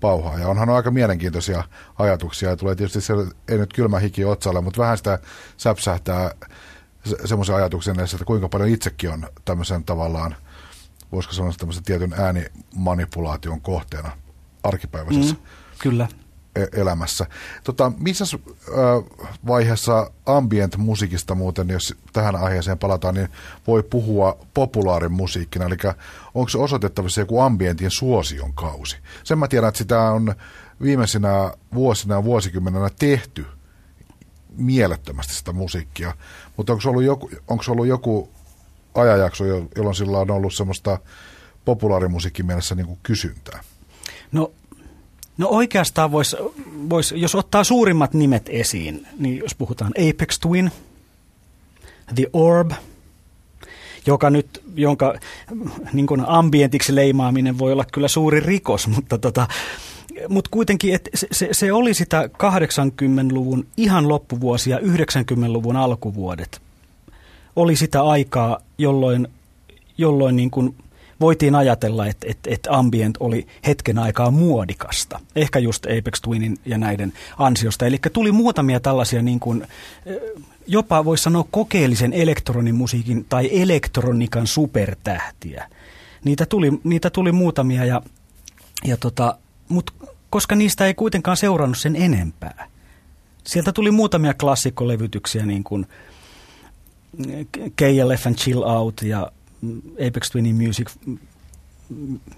[0.00, 0.38] pauhaa.
[0.38, 1.64] Ja onhan aika mielenkiintoisia
[1.98, 3.12] ajatuksia ja tulee tietysti se,
[3.48, 5.18] ei nyt kylmä hiki otsalle, mutta vähän sitä
[5.56, 6.34] säpsähtää
[7.24, 10.36] semmoisen ajatuksen että kuinka paljon itsekin on tämmöisen tavallaan,
[11.12, 14.10] voisiko sanoa tämmöisen tietyn äänimanipulaation kohteena
[14.62, 15.34] arkipäiväisessä.
[15.34, 15.40] Mm,
[15.78, 16.08] kyllä.
[16.56, 17.26] E- elämässä.
[17.64, 18.24] Tota, missä
[19.46, 23.28] vaiheessa ambient-musiikista muuten, jos tähän aiheeseen palataan, niin
[23.66, 25.76] voi puhua populaarimusiikkina, eli
[26.34, 28.96] onko se osoitettavissa joku ambientin suosion kausi?
[29.24, 30.34] Sen mä tiedän, että sitä on
[30.82, 33.46] viimeisinä vuosina ja vuosikymmenenä tehty
[34.56, 36.14] mielettömästi sitä musiikkia,
[36.56, 38.30] mutta onko ollut joku, onko ollut joku
[38.94, 39.44] ajanjakso,
[39.76, 40.98] jolloin sillä on ollut semmoista
[41.64, 43.60] populaarimusiikin mielessä niin kuin kysyntää?
[44.32, 44.52] No
[45.38, 46.36] No oikeastaan voisi,
[46.90, 50.70] vois, jos ottaa suurimmat nimet esiin, niin jos puhutaan Apex Twin,
[52.14, 52.70] The Orb,
[54.06, 55.14] joka nyt, jonka
[55.92, 59.48] niin kuin ambientiksi leimaaminen voi olla kyllä suuri rikos, mutta tota,
[60.28, 66.60] mutta kuitenkin että se, se, se oli sitä 80-luvun ihan loppuvuosia, 90-luvun alkuvuodet.
[67.56, 69.28] Oli sitä aikaa, jolloin,
[69.98, 70.74] jolloin niin kuin
[71.20, 75.20] voitiin ajatella, että, että, että ambient oli hetken aikaa muodikasta.
[75.36, 77.86] Ehkä just Apex Twinin ja näiden ansiosta.
[77.86, 79.66] Eli tuli muutamia tällaisia niin kuin,
[80.66, 85.68] jopa voisi sanoa kokeellisen elektronimusiikin tai elektronikan supertähtiä.
[86.24, 88.02] Niitä tuli, niitä tuli muutamia, ja,
[88.84, 89.92] ja tota, mutta
[90.30, 92.68] koska niistä ei kuitenkaan seurannut sen enempää.
[93.44, 95.86] Sieltä tuli muutamia klassikkolevytyksiä, niin kuin
[98.26, 99.32] and Chill Out ja
[100.08, 100.90] Apex Twinin Music,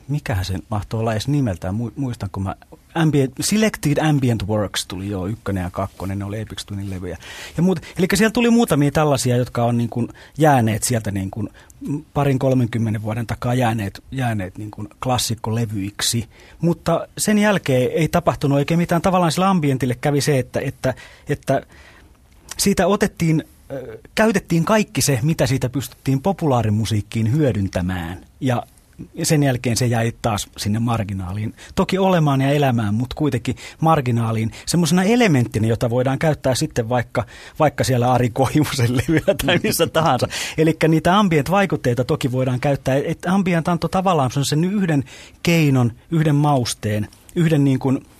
[0.08, 2.54] mikähän se mahtoi olla edes nimeltään, muistanko mä,
[2.94, 7.18] Ambient, Selected Ambient Works tuli jo ykkönen ja kakkonen, ne oli Apex Twinin levyjä.
[7.56, 11.48] Ja muut, eli siellä tuli muutamia tällaisia, jotka on niin kuin jääneet sieltä niin kuin
[12.14, 16.28] parin 30 vuoden takaa jääneet, jääneet niin kuin klassikkolevyiksi.
[16.60, 19.02] Mutta sen jälkeen ei tapahtunut oikein mitään.
[19.02, 20.94] Tavallaan sillä ambientille kävi se, että, että,
[21.28, 21.62] että
[22.58, 23.44] siitä otettiin
[24.14, 28.26] käytettiin kaikki se, mitä siitä pystyttiin populaarimusiikkiin hyödyntämään.
[28.40, 28.62] Ja
[29.22, 31.54] sen jälkeen se jäi taas sinne marginaaliin.
[31.74, 37.24] Toki olemaan ja elämään, mutta kuitenkin marginaaliin semmoisena elementtinä, jota voidaan käyttää sitten vaikka,
[37.58, 40.28] vaikka siellä Ari Koivusen levyllä tai missä tahansa.
[40.58, 42.94] Eli niitä ambient-vaikutteita toki voidaan käyttää.
[42.96, 45.04] Et ambient antoi tavallaan sen yhden
[45.42, 48.00] keinon, yhden mausteen, yhden niin kuin–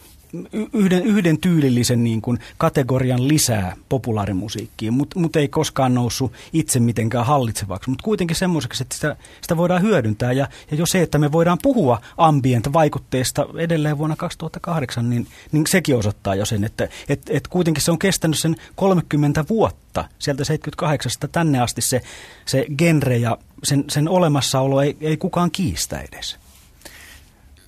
[0.73, 7.27] yhden, yhden tyylillisen niin kuin kategorian lisää populaarimusiikkiin, mutta mut ei koskaan noussut itse mitenkään
[7.27, 10.33] hallitsevaksi, mutta kuitenkin semmoiseksi, että sitä, sitä voidaan hyödyntää.
[10.33, 15.97] Ja, ja jo se, että me voidaan puhua ambient-vaikutteista edelleen vuonna 2008, niin, niin sekin
[15.97, 21.13] osoittaa jo sen, että et, et kuitenkin se on kestänyt sen 30 vuotta, sieltä 78
[21.33, 22.03] tänne asti se,
[22.47, 26.39] se genre ja sen, sen olemassaolo ei, ei kukaan kiistä edes.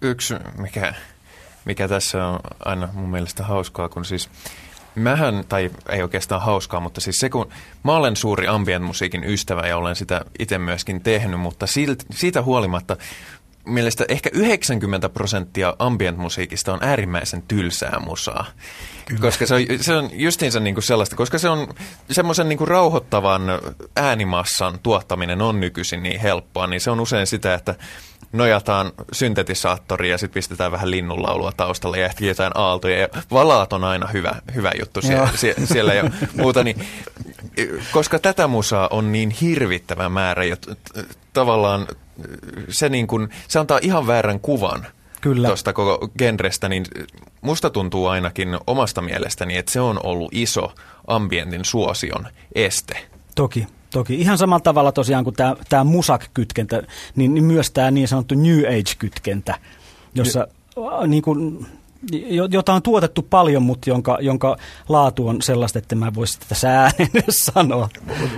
[0.03, 0.94] Yksi, mikä
[1.64, 4.31] mikä tässä on aina mun mielestä hauskaa, kun siis
[4.94, 7.48] mähän, tai ei oikeastaan hauskaa, mutta siis se kun
[7.85, 12.96] mä olen suuri ambient-musiikin ystävä ja olen sitä itse myöskin tehnyt, mutta silt, siitä huolimatta
[13.64, 18.46] mielestä ehkä 90 prosenttia ambient-musiikista on äärimmäisen tylsää musaa.
[19.05, 19.20] Kyllä.
[19.20, 21.75] Koska se on, se on justiinsa niin kuin sellaista, koska se on
[22.11, 23.42] semmoisen niin kuin rauhoittavan
[23.96, 27.75] äänimassan tuottaminen on nykyisin niin helppoa, niin se on usein sitä, että
[28.33, 32.99] nojataan syntetisaattoriin ja sitten pistetään vähän linnunlaulua taustalle ja ehkä jotain aaltoja.
[32.99, 36.05] Ja valaat on aina hyvä, hyvä juttu siellä, sie, siellä ja
[36.40, 36.64] muuta.
[36.64, 36.87] Niin
[37.92, 40.57] koska tätä musaa on niin hirvittävä määrä ja
[41.33, 41.87] tavallaan
[42.68, 44.87] se, niin kuin, se antaa ihan väärän kuvan
[45.21, 45.49] Kyllä.
[45.49, 46.85] tuosta koko genrestä, niin
[47.40, 50.75] musta tuntuu ainakin omasta mielestäni, että se on ollut iso
[51.07, 53.07] ambientin suosion este.
[53.35, 54.15] Toki, toki.
[54.15, 56.83] Ihan samalla tavalla tosiaan kuin tämä, tämä musak-kytkentä,
[57.17, 59.55] niin, niin myös tämä niin sanottu New Age-kytkentä,
[60.15, 61.07] jossa ja.
[61.07, 61.67] niin kuin,
[62.51, 64.57] jota on tuotettu paljon, mutta jonka, jonka
[64.89, 67.11] laatu on sellaista, että mä voisi sitä sääneen
[67.53, 67.89] sanoa.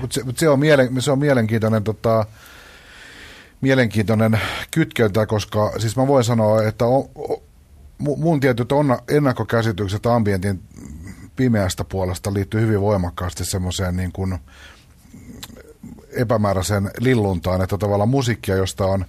[0.01, 2.27] Mutta se, mut se, on mielen, se on mielenkiintoinen, tota,
[3.61, 4.41] mielenkiintoinen
[4.71, 7.05] kytkentä, koska siis mä voin sanoa, että on,
[7.99, 10.61] mun tietyt on ennakkokäsitykset ambientin
[11.37, 14.39] pimeästä puolesta liittyy hyvin voimakkaasti semmoiseen niin kuin
[16.17, 19.05] epämääräisen lilluntaan, että tavallaan musiikkia, josta on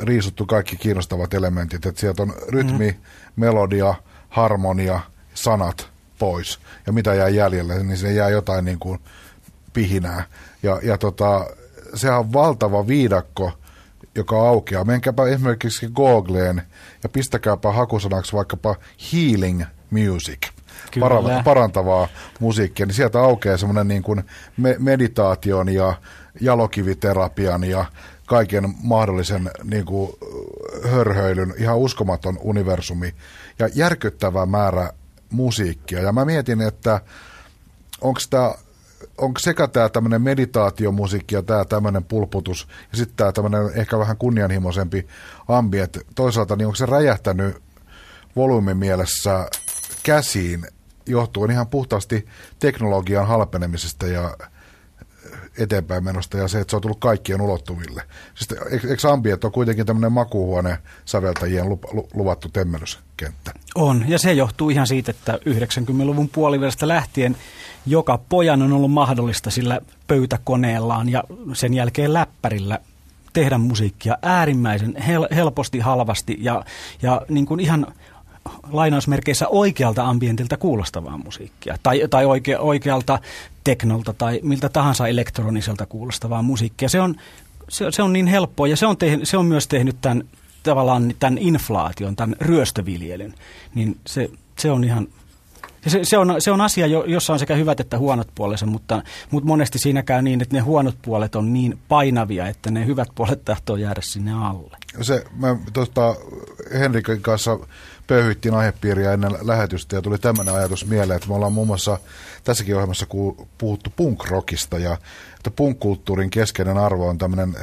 [0.00, 2.96] riisuttu kaikki kiinnostavat elementit, että sieltä on rytmi, mm.
[3.36, 3.94] melodia,
[4.28, 5.00] harmonia,
[5.34, 8.98] sanat pois, ja mitä jää jäljelle, niin se jää jotain niin kuin
[9.72, 10.24] pihinää.
[10.62, 11.46] Ja, ja tota,
[11.94, 13.52] sehän on valtava viidakko,
[14.14, 14.84] joka aukeaa.
[14.84, 16.62] Menkääpä esimerkiksi Googleen
[17.02, 18.76] ja pistäkääpä hakusanaksi vaikkapa
[19.12, 20.38] healing music.
[20.90, 21.42] Kyllä.
[21.44, 22.08] parantavaa
[22.40, 24.24] musiikkia, niin sieltä aukeaa semmoinen niin kuin
[24.56, 25.94] me- meditaation ja
[26.40, 27.84] jalokiviterapian ja
[28.26, 30.12] kaiken mahdollisen niin kuin,
[30.90, 33.14] hörhöilyn, ihan uskomaton universumi
[33.58, 34.90] ja järkyttävä määrä
[35.30, 36.00] musiikkia.
[36.00, 37.00] Ja mä mietin, että
[38.00, 38.54] onko tämä
[39.18, 44.16] onko sekä tämä tämmöinen meditaatiomusiikki ja tämä tämmöinen pulputus ja sitten tämä tämmöinen ehkä vähän
[44.16, 45.06] kunnianhimoisempi
[45.48, 47.62] ambient, toisaalta niin onko se räjähtänyt
[48.36, 49.46] volyymin mielessä
[50.02, 50.66] käsiin
[51.06, 52.26] johtuen ihan puhtaasti
[52.58, 54.36] teknologian halpenemisesta ja
[55.58, 58.02] eteenpäin menosta ja se, että se on tullut kaikkien ulottuville.
[58.34, 58.60] Siis,
[58.90, 63.52] eikö Ambient on kuitenkin tämmöinen makuuhuone säveltäjien lu, lu, luvattu temmelyskenttä?
[63.74, 67.36] On, ja se johtuu ihan siitä, että 90-luvun puolivälistä lähtien
[67.86, 72.78] joka pojan on ollut mahdollista sillä pöytäkoneellaan ja sen jälkeen läppärillä
[73.32, 76.64] tehdä musiikkia äärimmäisen hel- helposti, halvasti ja,
[77.02, 77.86] ja niin kuin ihan
[78.72, 81.76] lainausmerkeissä oikealta ambientilta kuulostavaa musiikkia.
[81.82, 83.18] Tai, tai oike, oikealta
[83.64, 86.88] teknolta tai miltä tahansa elektroniselta kuulostavaa musiikkia.
[86.88, 87.14] Se on,
[87.68, 90.24] se, se on niin helppoa ja se on, tehnyt, se on myös tehnyt tämän
[90.62, 93.34] tavallaan tämän inflaation, tämän ryöstöviljelyn.
[93.74, 95.08] Niin se, se on ihan
[95.86, 99.48] se, se, on, se on asia, jossa on sekä hyvät että huonot puolensa, mutta, mutta
[99.48, 103.44] monesti siinä käy niin, että ne huonot puolet on niin painavia, että ne hyvät puolet
[103.44, 104.76] tahtoo jäädä sinne alle.
[105.00, 106.16] Se, mä tuosta
[106.78, 107.58] Henrikin kanssa
[108.12, 111.98] pöyhyttiin aihepiiriä ennen lähetystä ja tuli tämmöinen ajatus mieleen, että me ollaan muun muassa
[112.44, 113.06] tässäkin ohjelmassa
[113.58, 114.96] puhuttu punk-rockista ja
[115.36, 117.56] että punk-kulttuurin keskeinen arvo on tämmöinen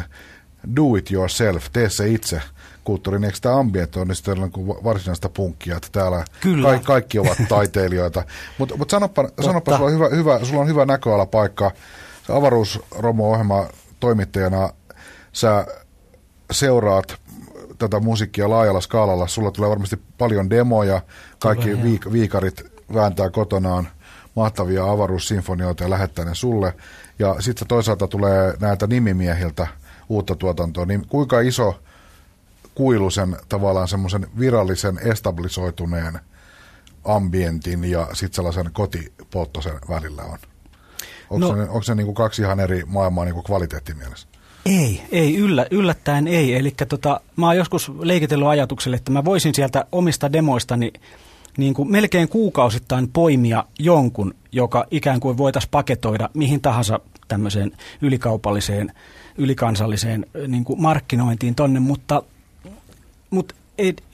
[0.75, 2.41] do it yourself, tee se itse
[2.83, 6.25] kulttuuri, niin eikö tämä ambient on niin kuin varsinaista punkkia, että täällä
[6.61, 8.23] Ka- kaikki ovat taiteilijoita.
[8.57, 11.71] Mutta mut sanoppa, sanoppa sulla, on hyvä, hyvä, sulla on hyvä näköalapaikka.
[12.29, 13.67] Avaruusromo-ohjelma
[13.99, 14.69] toimittajana
[15.33, 15.67] sä
[16.51, 17.19] seuraat
[17.79, 19.27] tätä musiikkia laajalla skaalalla.
[19.27, 21.01] Sulla tulee varmasti paljon demoja,
[21.39, 22.63] kaikki viik- viikarit
[22.93, 23.87] vääntää kotonaan
[24.35, 26.73] mahtavia avaruussinfonioita ja lähettää ne sulle.
[27.19, 29.67] Ja sitten toisaalta tulee näiltä nimimiehiltä
[30.09, 31.79] uutta tuotantoa, niin kuinka iso
[32.75, 36.19] kuilu sen tavallaan semmoisen virallisen establisoituneen
[37.05, 40.37] ambientin ja sitten sellaisen kotipolttosen välillä on?
[41.29, 44.28] Onko no, se, onko se niin kuin kaksi ihan eri maailmaa niin kuin kvaliteettimielessä?
[44.65, 46.55] Ei, ei yllä, yllättäen ei.
[46.55, 50.93] Eli tota, mä oon joskus leikitellyt ajatukselle, että mä voisin sieltä omista demoistani
[51.57, 58.91] niin kuin melkein kuukausittain poimia jonkun, joka ikään kuin voitaisiin paketoida mihin tahansa tämmöiseen ylikaupalliseen,
[59.37, 62.23] ylikansalliseen niin kuin markkinointiin tonne, mutta,
[63.29, 63.55] mutta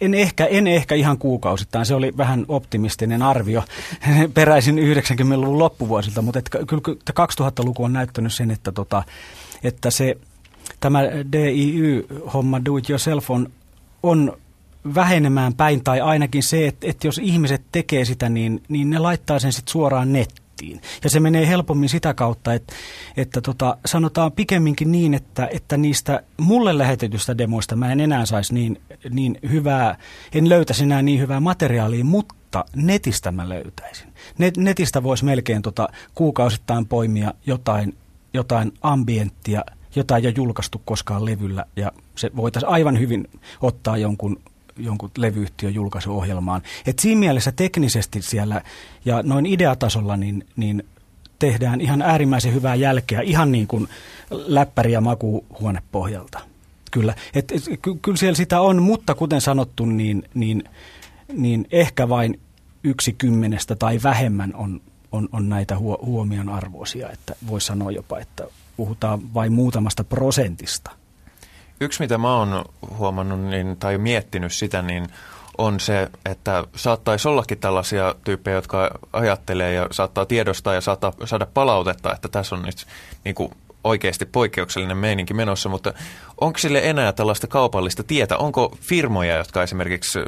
[0.02, 3.64] en ehkä, en ehkä ihan kuukausittain, se oli vähän optimistinen arvio
[4.34, 6.82] peräisin 90-luvun loppuvuosilta, mutta et, kyllä
[7.12, 9.04] 2000-luku on näyttänyt sen, että, tota,
[9.64, 10.18] että se
[10.80, 11.01] tämä
[11.32, 13.51] DIY-homma, do it yourself, on,
[14.04, 14.38] on
[14.95, 19.39] vähenemään päin, tai ainakin se, että, että jos ihmiset tekee sitä, niin, niin ne laittaa
[19.39, 20.82] sen sitten suoraan nettiin.
[21.04, 22.73] Ja se menee helpommin sitä kautta, että,
[23.17, 28.54] että tota, sanotaan pikemminkin niin, että, että niistä mulle lähetetystä demoista mä en enää saisi
[28.54, 29.97] niin, niin hyvää,
[30.34, 34.13] en löytäisi enää niin hyvää materiaalia, mutta netistä mä löytäisin.
[34.38, 37.97] Net, netistä voisi melkein tota, kuukausittain poimia jotain,
[38.34, 39.63] jotain ambienttia,
[39.96, 43.28] jota ei ole julkaistu koskaan levyllä ja se voitaisiin aivan hyvin
[43.62, 44.40] ottaa jonkun
[44.78, 46.62] jonkun levyyhtiön julkaisuohjelmaan.
[46.86, 48.62] Et siinä mielessä teknisesti siellä
[49.06, 50.84] ja noin ideatasolla niin, niin
[51.40, 53.88] tehdään ihan äärimmäisen hyvää jälkeä, ihan niin kuin
[54.32, 56.40] läppäri- ja makuuhuonepohjalta.
[56.92, 60.64] Kyllä, et, et, ky, kyllä siellä sitä on, mutta kuten sanottu, niin, niin,
[61.34, 62.40] niin ehkä vain
[62.84, 64.82] yksi kymmenestä tai vähemmän on
[65.16, 70.92] on, on näitä huomion arvoisia, että voi sanoa jopa, että puhutaan vain muutamasta prosentista.
[71.82, 72.66] Yksi, mitä mä oon
[72.98, 75.08] huomannut niin, tai miettinyt sitä, niin
[75.58, 81.48] on se, että saattaisi ollakin tällaisia tyyppejä, jotka ajattelee ja saattaa tiedostaa ja saattaa saada
[81.54, 82.88] palautetta, että tässä on nyt
[83.26, 83.52] niin kuin
[83.84, 85.94] oikeasti poikkeuksellinen meininki menossa, mutta
[86.42, 88.38] onko sille enää tällaista kaupallista tietä?
[88.38, 90.20] Onko firmoja, jotka esimerkiksi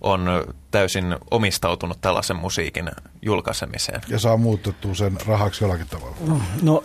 [0.00, 0.26] on
[0.70, 2.90] täysin omistautunut tällaisen musiikin
[3.22, 4.00] julkaisemiseen?
[4.08, 6.16] Ja saa muutettua sen rahaksi jollakin tavalla?
[6.62, 6.84] No,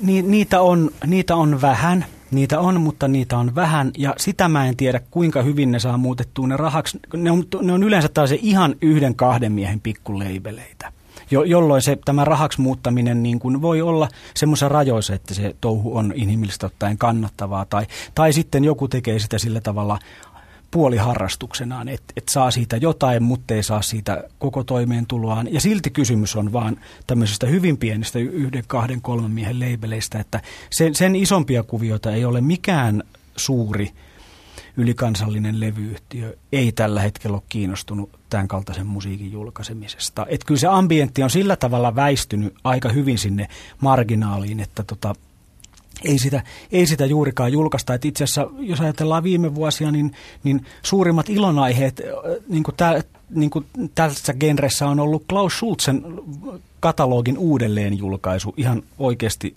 [0.00, 2.04] ni, niitä, on, niitä on vähän.
[2.30, 5.96] Niitä on, mutta niitä on vähän ja sitä mä en tiedä, kuinka hyvin ne saa
[5.96, 7.00] muutettua ne rahaksi.
[7.16, 10.92] Ne on, ne on yleensä taas ihan yhden kahden miehen pikkuleibeleitä
[11.32, 15.96] jo, jolloin se, tämä rahaksi muuttaminen niin kuin voi olla semmoisen rajoissa, että se touhu
[15.96, 17.64] on inhimillisesti ottaen kannattavaa.
[17.64, 19.98] Tai, tai sitten joku tekee sitä sillä tavalla
[20.72, 25.54] puoliharrastuksenaan, että et saa siitä jotain, mutta ei saa siitä koko toimeentuloaan.
[25.54, 30.94] Ja silti kysymys on vaan tämmöisestä hyvin pienistä yhden, kahden, kolmen miehen leibeleistä, että sen,
[30.94, 33.02] sen isompia kuvioita ei ole mikään
[33.36, 33.90] suuri–
[34.76, 40.26] ylikansallinen levyyhtiö ei tällä hetkellä ole kiinnostunut tämän kaltaisen musiikin julkaisemisesta.
[40.28, 43.48] Että kyllä se ambientti on sillä tavalla väistynyt aika hyvin sinne
[43.80, 45.14] marginaaliin, että tota,
[46.04, 47.94] ei sitä, ei sitä juurikaan julkaista.
[47.94, 50.12] Et itse asiassa, jos ajatellaan viime vuosia, niin,
[50.44, 52.00] niin suurimmat ilonaiheet
[52.48, 56.04] niin kuin tää, niin kuin tässä genressä on ollut Klaus Schulzen
[56.80, 59.56] katalogin uudelleenjulkaisu ihan oikeasti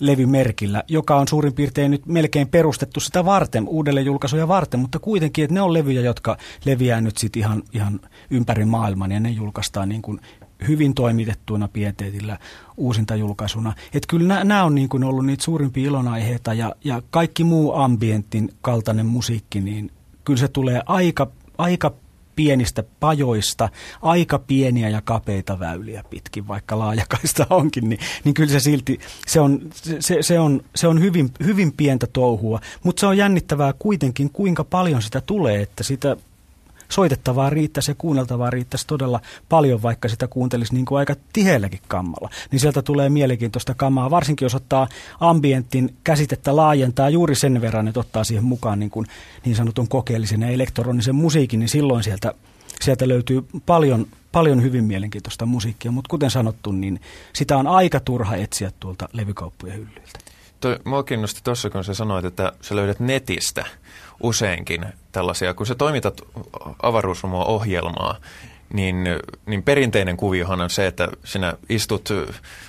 [0.00, 5.44] levymerkillä, joka on suurin piirtein nyt melkein perustettu sitä varten, uudelleen julkaisuja varten, mutta kuitenkin,
[5.44, 9.88] että ne on levyjä, jotka leviää nyt sitten ihan, ihan ympäri maailman ja ne julkaistaan
[9.88, 10.20] niin kuin
[10.68, 12.38] hyvin toimitettuina pieteetillä
[12.76, 13.72] uusinta julkaisuna.
[13.94, 18.54] Että kyllä nämä on niin kuin ollut niitä suurimpia ilonaiheita ja, ja kaikki muu ambientin
[18.60, 19.90] kaltainen musiikki, niin
[20.24, 21.26] kyllä se tulee aika,
[21.58, 21.92] aika
[22.36, 23.68] pienistä pajoista,
[24.02, 29.40] aika pieniä ja kapeita väyliä pitkin, vaikka laajakaista onkin, niin, niin kyllä se silti, se
[29.40, 29.60] on,
[30.00, 34.64] se, se on, se on hyvin, hyvin pientä touhua, mutta se on jännittävää kuitenkin, kuinka
[34.64, 36.16] paljon sitä tulee, että sitä
[36.90, 42.30] soitettavaa riittäisi ja kuunneltavaa riittäisi todella paljon, vaikka sitä kuuntelisi niin kuin aika tiheälläkin kammalla.
[42.50, 44.88] Niin sieltä tulee mielenkiintoista kamaa, varsinkin jos ottaa
[45.20, 49.06] ambientin käsitettä laajentaa juuri sen verran, että ottaa siihen mukaan niin, kuin
[49.44, 52.34] niin sanotun kokeellisen ja elektronisen musiikin, niin silloin sieltä,
[52.80, 57.00] sieltä löytyy paljon, paljon hyvin mielenkiintoista musiikkia, mutta kuten sanottu, niin
[57.32, 60.18] sitä on aika turha etsiä tuolta levykauppujen hyllyiltä.
[60.60, 63.64] Toi, mua kiinnosti tuossa, kun sä sanoit, että sä löydät netistä
[64.20, 66.20] useinkin tällaisia, kun sä toimitat
[66.82, 68.16] avaruusromo-ohjelmaa,
[68.72, 68.96] niin,
[69.46, 72.08] niin perinteinen kuviohan on se, että sinä istut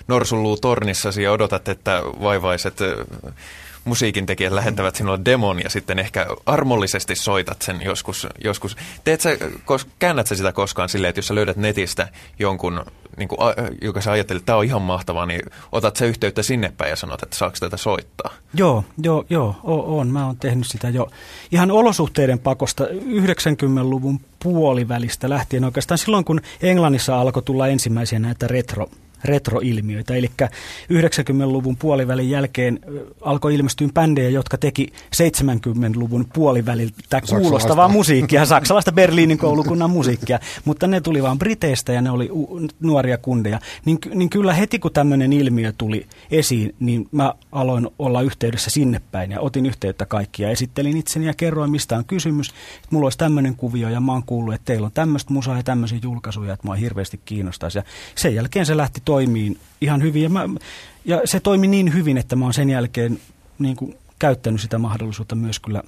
[0.08, 2.78] norsulluu tornissasi ja odotat, että vaivaiset
[3.86, 8.28] musiikin tekijät lähettävät sinulle demon ja sitten ehkä armollisesti soitat sen joskus.
[8.44, 8.78] joskus.
[9.04, 12.08] Teet sä, kos, käännät sä sitä koskaan silleen, että jos sä löydät netistä
[12.40, 12.86] jonkun,
[13.18, 13.40] niin kuin,
[13.82, 15.42] joka sä ajattelet, että tämä on ihan mahtavaa, niin
[15.72, 18.34] otat sä yhteyttä sinne päin ja sanot, että saako tätä soittaa?
[18.54, 20.08] Joo, joo, joo, on.
[20.08, 21.08] Mä oon tehnyt sitä jo
[21.52, 28.88] ihan olosuhteiden pakosta 90-luvun puolivälistä lähtien oikeastaan silloin, kun Englannissa alkoi tulla ensimmäisiä näitä retro
[29.26, 30.16] retroilmiöitä.
[30.16, 30.32] Eli
[30.94, 32.80] 90-luvun puolivälin jälkeen
[33.22, 41.02] alkoi ilmestyä bändejä, jotka teki 70-luvun puoliväliltä kuulostavaa musiikkia, saksalaista Berliinin koulukunnan musiikkia, mutta ne
[41.02, 42.30] tuli vain Briteistä ja ne oli
[42.80, 43.60] nuoria kundeja.
[43.86, 49.02] Niin, niin kyllä heti kun tämmöinen ilmiö tuli esiin, niin mä aloin olla yhteydessä sinne
[49.12, 50.50] päin ja otin yhteyttä kaikkia.
[50.50, 52.50] Esittelin itseni ja kerroin, mistä on kysymys.
[52.50, 55.64] Että mulla olisi tämmöinen kuvio ja mä oon kuullut, että teillä on tämmöistä musaa ja
[55.64, 57.78] tämmöisiä julkaisuja, että mua hirveästi kiinnostaisi.
[57.78, 57.84] Ja
[58.16, 60.24] sen jälkeen se lähti toimii ihan hyvin.
[60.24, 60.50] Ja, mä,
[61.06, 63.20] ja se toimi niin hyvin, että mä oon sen jälkeen
[63.60, 65.84] niin kuin, käyttänyt sitä mahdollisuutta myös kyllä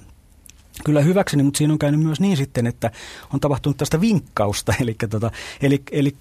[0.84, 2.90] kyllä hyväkseni, mutta siinä on käynyt myös niin sitten, että
[3.34, 4.74] on tapahtunut tästä vinkkausta.
[4.82, 5.30] Eli, tota,
[5.62, 6.14] eli, eli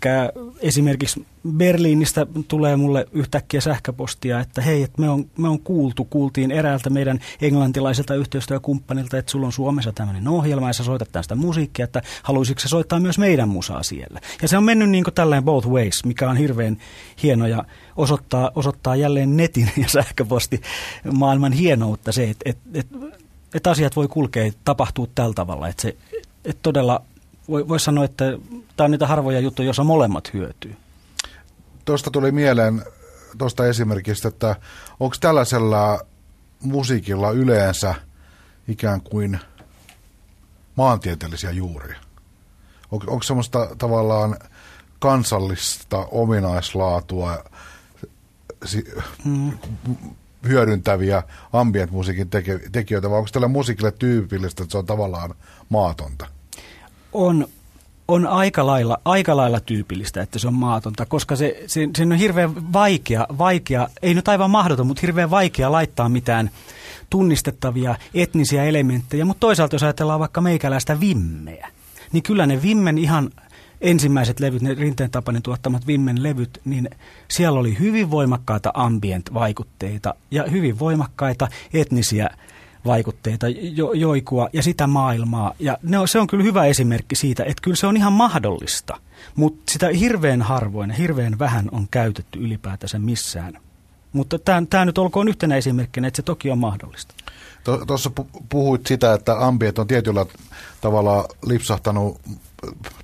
[0.60, 6.52] esimerkiksi Berliinistä tulee mulle yhtäkkiä sähköpostia, että hei, että me, on, me on kuultu, kuultiin
[6.52, 11.84] eräältä meidän englantilaiselta yhteistyökumppanilta, että sulla on Suomessa tämmöinen ohjelma ja sä soitat tästä musiikkia,
[11.84, 14.20] että haluaisitko soittaa myös meidän musaa siellä.
[14.42, 16.78] Ja se on mennyt niin kuin tällainen both ways, mikä on hirveän
[17.24, 17.64] hieno ja
[17.96, 20.62] osoittaa, osoittaa jälleen netin ja sähköposti
[21.12, 22.98] maailman hienoutta se, että, että, että
[23.54, 25.68] että asiat voi kulkea, tapahtuu tällä tavalla.
[25.68, 25.98] Että, se,
[26.46, 27.02] että todella
[27.50, 28.26] voi, voi sanoa, että
[28.78, 30.76] tämä on niitä harvoja juttuja, joissa molemmat hyötyy.
[31.86, 32.86] Tuosta tuli mieleen
[33.38, 34.56] tuosta esimerkistä, että
[35.00, 36.00] onko tällaisella
[36.62, 37.96] musiikilla yleensä
[38.68, 39.40] ikään kuin
[40.76, 42.00] maantieteellisiä juuria?
[42.92, 44.38] On, onko semmoista tavallaan
[45.00, 47.44] kansallista ominaislaatua,
[49.26, 49.52] mm
[50.48, 51.24] hyödyntäviä
[51.54, 52.30] ambient-musiikin
[52.72, 55.36] tekijöitä, vai onko tällä musiikille tyypillistä, että se on tavallaan
[55.70, 56.28] maatonta?
[57.14, 57.48] On,
[58.08, 62.12] on aika lailla, aika lailla tyypillistä, että se on maatonta, koska se, se, se on
[62.12, 66.50] hirveän vaikea, vaikea, ei nyt aivan mahdoton, mutta hirveän vaikea laittaa mitään
[67.10, 69.26] tunnistettavia etnisiä elementtejä.
[69.26, 71.70] Mutta toisaalta jos ajatellaan vaikka meikäläistä vimmeä,
[72.12, 73.30] niin kyllä ne vimmen ihan
[73.84, 76.90] ensimmäiset levyt, ne Rinteen Tapanin tuottamat Vimmen levyt, niin
[77.28, 82.30] siellä oli hyvin voimakkaita ambient-vaikutteita ja hyvin voimakkaita etnisiä
[82.86, 85.54] vaikutteita, jo, joikua ja sitä maailmaa.
[85.60, 89.00] Ja ne on, se on kyllä hyvä esimerkki siitä, että kyllä se on ihan mahdollista,
[89.36, 93.58] mutta sitä hirveän harvoin ja hirveän vähän on käytetty ylipäätänsä missään.
[94.14, 97.14] Mutta tämä nyt olkoon yhtenä esimerkkinä, että se toki on mahdollista.
[97.88, 98.12] Tuossa
[98.50, 100.26] puhuit sitä, että ambient on tietyllä
[100.82, 102.22] tavalla lipsahtanut,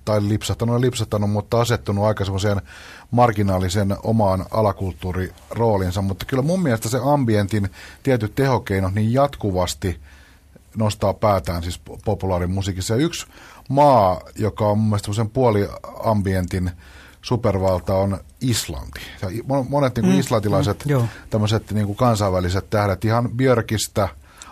[0.06, 2.62] tai lipsahtanut ja lipsahtanut, mutta asettunut aika semmoiseen
[3.12, 7.70] marginaalisen omaan alakulttuuriroolinsa, mutta kyllä mun mielestä se ambientin
[8.04, 10.00] tietyt tehokeinot niin jatkuvasti
[10.76, 12.94] nostaa päätään siis populaarimusiikissa.
[12.94, 13.28] Ja yksi
[13.70, 16.72] maa, joka on mun mielestä puoliambientin
[17.22, 19.00] supervalta on Islanti.
[19.70, 24.10] Monet niin kuin mm, islantilaiset mm, tämmöiset niin kuin kansainväliset tähdet, ihan Björkistä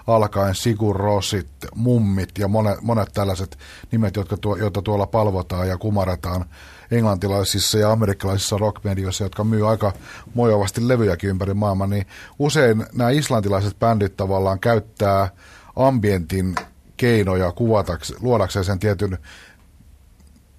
[0.08, 3.58] alkaen Sigur Rossit, Mummit ja monet, monet tällaiset
[3.92, 6.46] nimet, jotka tuo, joita tuolla palvotaan ja kumarataan
[6.92, 9.94] englantilaisissa ja amerikkalaisissa rockmedioissa, jotka myy aika
[10.34, 12.06] mojovasti levyjäkin ympäri maailmaa, niin
[12.40, 15.30] usein nämä islantilaiset bändit tavallaan käyttää
[15.76, 16.56] ambientin
[16.98, 19.18] keinoja kuvatakseen, luodakseen sen tietyn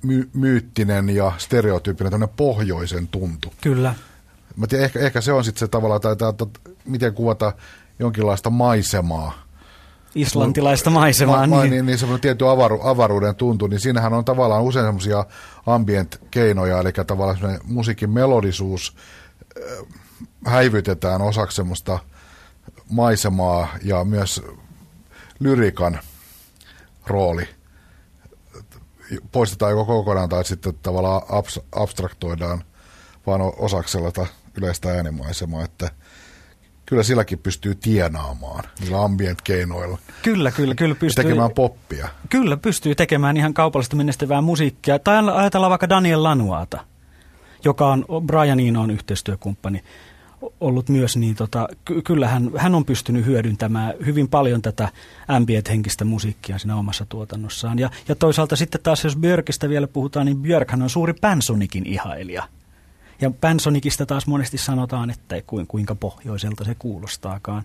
[0.03, 3.53] my- myyttinen ja stereotyyppinen pohjoisen tuntu.
[3.61, 3.95] Kyllä.
[4.57, 6.47] Mä tiedän, ehkä, ehkä se on sitten se tavalla, tai, tai, tai,
[6.85, 7.53] miten kuvata
[7.99, 9.49] jonkinlaista maisemaa
[10.15, 11.47] islantilaista maisemaa.
[11.47, 15.25] Ma, niin, niin, niin semmoinen tietty avaru, avaruuden tuntu, niin siinähän on tavallaan usein semmoisia
[15.67, 18.97] ambient-keinoja, eli tavallaan musiikin melodisuus
[19.57, 19.87] äh,
[20.47, 21.99] häivytetään osaksi semmoista
[22.91, 24.43] maisemaa ja myös
[25.41, 26.01] lyrikan
[27.07, 27.49] rooli
[29.33, 31.23] poistetaan joko kokonaan tai sitten tavallaan
[31.73, 32.65] abstraktoidaan
[33.27, 34.27] vaan osaksi sellaista
[34.57, 35.91] yleistä äänimaisemaa, että–
[36.89, 39.99] kyllä silläkin pystyy tienaamaan niillä ambient-keinoilla.
[40.23, 41.25] Kyllä, kyllä, kyllä pystyy.
[41.25, 42.09] tekemään poppia.
[42.29, 44.99] Kyllä, pystyy tekemään ihan kaupallista menestyvää musiikkia.
[44.99, 46.85] Tai ajatellaan vaikka Daniel Lanuata,
[47.65, 49.83] joka on Brian Enoon yhteistyökumppani
[50.61, 54.89] ollut myös, niin tota, ky- kyllä hän, hän on pystynyt hyödyntämään hyvin paljon tätä
[55.29, 57.79] ambient-henkistä musiikkia siinä omassa tuotannossaan.
[57.79, 62.43] Ja, ja toisaalta sitten taas, jos Björkistä vielä puhutaan, niin Björkhän on suuri Pansonikin ihailija–
[63.21, 65.37] ja Pansonicista taas monesti sanotaan, että
[65.69, 67.63] kuinka pohjoiselta se kuulostaakaan.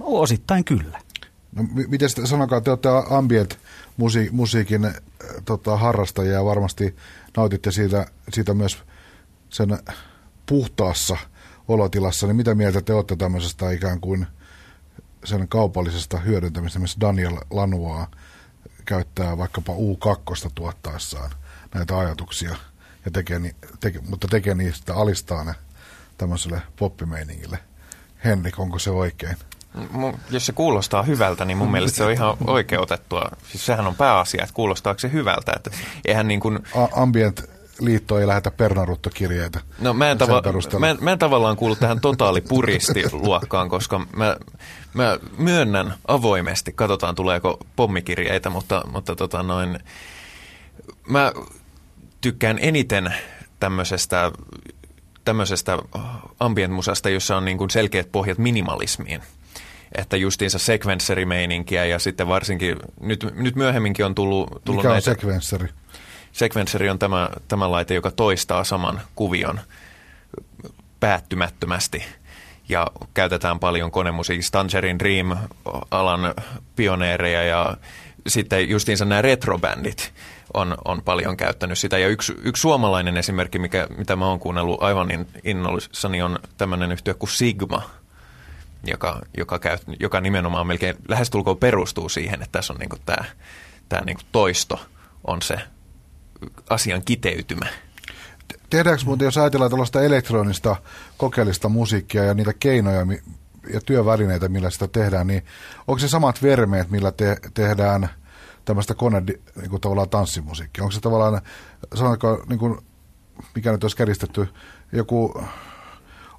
[0.00, 1.00] Osittain kyllä.
[1.52, 4.94] No, miten sitten sanokaa, te olette ambient-musiikin äh,
[5.44, 6.96] tota, harrastajia ja varmasti
[7.36, 8.78] nautitte siitä, siitä myös
[9.50, 9.78] sen
[10.46, 11.16] puhtaassa
[11.68, 14.26] olotilassa, niin mitä mieltä te olette tämmöisestä ikään kuin
[15.24, 18.08] sen kaupallisesta hyödyntämistä, missä Daniel Lanois
[18.84, 21.30] käyttää vaikkapa U2 tuottaessaan
[21.74, 22.56] näitä ajatuksia–
[23.04, 23.40] ja tekee,
[23.80, 25.54] teke, mutta tekee niistä alistaa ne
[26.18, 27.58] tämmöiselle poppimeiningille.
[28.24, 29.36] Henrik, onko se oikein?
[30.30, 33.30] Jos se kuulostaa hyvältä, niin mun mielestä se on ihan oikeutettua.
[33.50, 35.52] Siis sehän on pääasia, että kuulostaako se hyvältä.
[35.56, 35.70] Että
[36.04, 36.58] eihän niin kuin...
[36.76, 37.50] A- ambient
[37.80, 39.60] liitto ei lähetä pernaruttokirjeitä.
[39.78, 44.36] No mä en, tava- mä, en, mä en tavallaan kuulu tähän totaalipuristiluokkaan, koska mä,
[44.94, 49.78] mä myönnän avoimesti, katsotaan tuleeko pommikirjeitä, mutta, mutta tota noin,
[51.08, 51.32] mä
[52.22, 53.14] tykkään eniten
[53.60, 54.32] tämmöisestä,
[55.24, 55.78] tämmöisestä
[56.40, 59.22] ambient-musasta, jossa on niin kuin selkeät pohjat minimalismiin.
[59.98, 65.10] Että justiinsa sekvenserimeininkiä ja sitten varsinkin, nyt, nyt myöhemminkin on tullut, tullut Mikä on näitä,
[65.10, 65.68] sekvensseri?
[66.32, 69.60] Sekvensseri on tämä, tämä laite, joka toistaa saman kuvion
[71.00, 72.04] päättymättömästi
[72.68, 74.52] ja käytetään paljon konemusiikissa.
[74.52, 76.34] Tangerine Dream-alan
[76.76, 77.76] pioneereja ja
[78.26, 80.12] sitten justiinsa nämä retrobändit,
[80.54, 81.98] on, on paljon käyttänyt sitä.
[81.98, 85.08] Ja yksi, yksi suomalainen esimerkki, mikä, mitä mä oon kuunnellut aivan
[85.44, 87.90] innollissani, on tämmöinen yhtiö kuin Sigma,
[88.84, 93.24] joka, joka, käy, joka nimenomaan melkein lähestulkoon perustuu siihen, että tässä on niinku tämä
[93.88, 94.80] tää niinku toisto
[95.24, 95.56] on se
[96.70, 97.66] asian kiteytymä.
[98.70, 100.76] Tehdäänkö muuten, jos ajatellaan tällaista elektronista
[101.16, 103.06] kokeellista musiikkia ja niitä keinoja
[103.72, 105.44] ja työvälineitä, millä sitä tehdään, niin
[105.88, 108.08] onko se samat vermeet, millä te, tehdään–
[108.64, 110.84] tämmöistä kone, niin kuin tavallaan tanssimusiikkia?
[110.84, 111.40] Onko se tavallaan,
[111.94, 112.78] sanotaanko, niin kuin,
[113.54, 114.48] mikä nyt olisi käristetty,
[114.92, 115.42] joku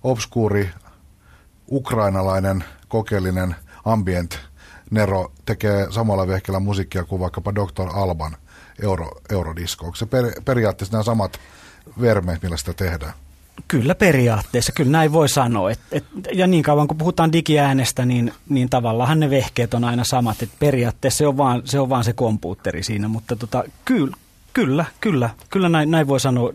[0.03, 0.69] obskuuri
[1.71, 3.55] ukrainalainen kokeellinen
[3.85, 4.39] ambient
[4.91, 7.89] Nero tekee samalla vehkellä musiikkia kuin vaikkapa Dr.
[7.93, 8.37] Alban
[8.81, 9.85] Euro, Eurodisco.
[9.85, 11.39] Onko se per, periaatteessa nämä samat
[12.01, 13.13] vermeet, millä sitä tehdään?
[13.67, 15.71] Kyllä periaatteessa, kyllä näin voi sanoa.
[15.71, 20.03] Et, et, ja niin kauan kun puhutaan digiäänestä, niin, niin tavallaan ne vehkeet on aina
[20.03, 20.41] samat.
[20.41, 24.17] Et periaatteessa se on, vaan, se on vaan se kompuutteri siinä, mutta tota, kyllä,
[24.53, 25.29] Kyllä, kyllä.
[25.49, 26.51] Kyllä näin, näin voi sanoa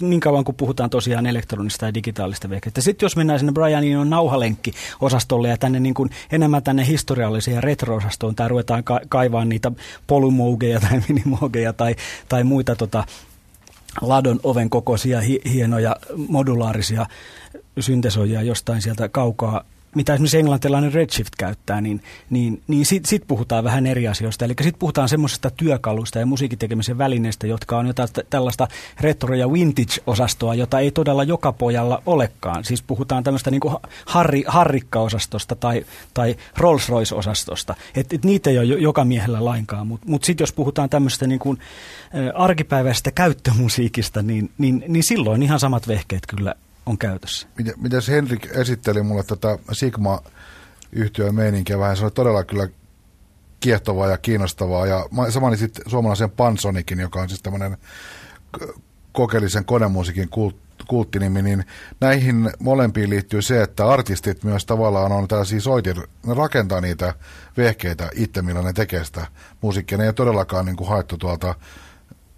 [0.00, 2.80] niin kauan kuin puhutaan tosiaan elektronista ja digitaalista vehkeistä.
[2.80, 7.60] Sitten jos mennään sinne Brian Enon nauhalenkki-osastolle ja tänne niin kuin enemmän tänne historiallisiin ja
[7.60, 9.72] retro-osastoon, tai ruvetaan ka- kaivaa niitä
[10.06, 11.96] polymougeja tai minimougeja tai,
[12.28, 13.04] tai muita tota,
[14.00, 15.96] ladon oven kokoisia hi- hienoja
[16.28, 17.06] modulaarisia
[17.80, 19.64] syntesoijia jostain sieltä kaukaa
[19.96, 24.44] mitä esimerkiksi englantilainen Redshift käyttää, niin, niin, niin sitten sit puhutaan vähän eri asioista.
[24.44, 28.68] Eli sitten puhutaan semmoisesta työkalusta ja musiikin tekemisen välineistä, jotka on jotain tällaista
[29.00, 32.64] retro- ja vintage-osastoa, jota ei todella joka pojalla olekaan.
[32.64, 33.60] Siis puhutaan tämmöistä niin
[34.06, 37.74] harri, harrikka-osastosta tai, tai Rolls-Royce-osastosta.
[37.94, 41.38] Et, et niitä ei ole joka miehellä lainkaan, mutta mut sitten jos puhutaan tämmöistä niin
[41.38, 41.58] kuin,
[42.34, 46.54] arkipäiväisestä käyttömusiikista, niin, niin, niin silloin ihan samat vehkeet kyllä
[46.86, 47.48] on käytössä.
[47.76, 50.22] Miten Henrik esitteli mulle tätä Sigma
[50.92, 52.68] yhtiön meininkiä vähän, se oli todella kyllä
[53.60, 54.86] kiehtovaa ja kiinnostavaa.
[54.86, 57.76] Ja samani sitten suomalaisen Pansonikin, joka on siis tämmöinen
[59.12, 60.56] kokeellisen konemusiikin kult,
[60.88, 61.64] kulttinimi, niin
[62.00, 67.14] näihin molempiin liittyy se, että artistit myös tavallaan on tällaisia soitin, ne rakentaa niitä
[67.56, 69.26] vehkeitä itse, millä ne tekee sitä
[69.60, 69.98] musiikkia.
[69.98, 71.54] Ne ei ole todellakaan niin kuin haettu tuolta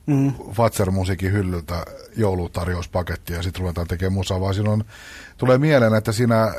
[0.09, 0.33] mm.
[0.53, 1.85] Fatser-musiikin hyllyltä
[2.17, 4.85] joulutarjouspakettia ja sitten ruvetaan tekemään musaa, vaan silloin
[5.37, 6.55] tulee mieleen, että siinä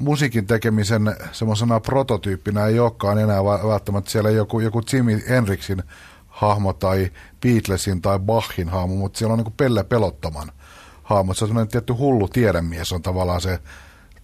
[0.00, 5.82] musiikin tekemisen semmoisena prototyyppinä ei olekaan enää välttämättä siellä joku, joku Jimi Hendrixin
[6.26, 7.10] hahmo tai
[7.42, 10.52] Beatlesin tai Bachin hahmo, mutta siellä on niin Pelle Pelottoman
[11.02, 11.34] hahmo.
[11.34, 13.58] Se on tietty hullu tiedemies on tavallaan se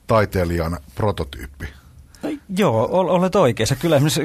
[0.06, 1.81] taiteilijan prototyyppi.
[2.22, 3.76] No, joo, olet oikeassa.
[3.76, 4.20] Kyllä esimerkiksi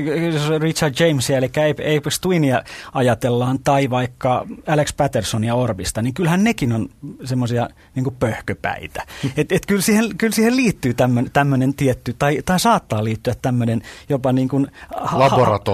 [0.59, 6.89] Richard Jamesia, eli Ape Twinia ajatellaan, tai vaikka Alex Pattersonia Orbista, niin kyllähän nekin on
[7.23, 9.03] semmoisia niin pöhköpäitä.
[9.37, 10.93] Et, et kyllä, siihen, kyllä siihen liittyy
[11.33, 14.67] tämmöinen tietty, tai, tai saattaa liittyä tämmöinen jopa niin kuin
[14.97, 15.29] ha,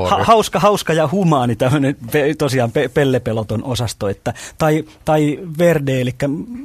[0.10, 1.98] ha, hauska, hauska ja humaani tämmöinen
[2.38, 6.16] tosiaan pe, pellepeloton osasto, että, tai, tai Verde, eli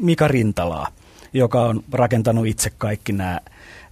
[0.00, 0.88] Mika Rintalaa,
[1.32, 3.40] joka on rakentanut itse kaikki nämä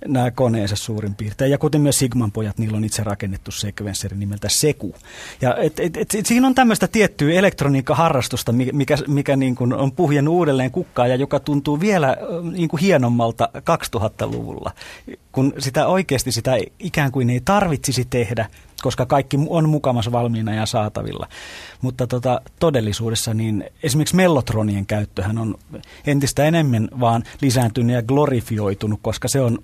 [0.09, 1.51] nämä koneensa suurin piirtein.
[1.51, 4.95] Ja kuten myös Sigman pojat, niillä on itse rakennettu sekvensseri nimeltä Seku.
[5.41, 9.93] Ja et, et, et, et, siinä on tämmöistä tiettyä elektroniikkaharrastusta, mikä, mikä niin kuin on
[9.93, 12.17] puhjennut uudelleen kukkaa ja joka tuntuu vielä
[12.53, 14.73] niin kuin hienommalta 2000-luvulla,
[15.33, 18.47] kun sitä oikeasti sitä ikään kuin ei tarvitsisi tehdä,
[18.87, 21.29] koska kaikki on mukamassa valmiina ja saatavilla.
[21.83, 25.55] Mutta tota, todellisuudessa niin esimerkiksi mellotronien käyttöhän on
[26.07, 29.59] entistä enemmän vaan lisääntynyt ja glorifioitunut, koska se on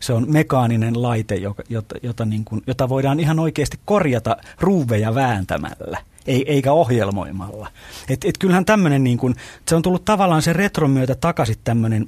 [0.00, 5.14] se on mekaaninen laite, jota, jota, jota, niin kuin, jota voidaan ihan oikeasti korjata ruuveja
[5.14, 7.68] vääntämällä ei, eikä ohjelmoimalla.
[8.08, 9.34] Et, et kyllähän tämmöinen, niin kuin,
[9.68, 12.06] se on tullut tavallaan sen retron myötä takaisin tämmöinen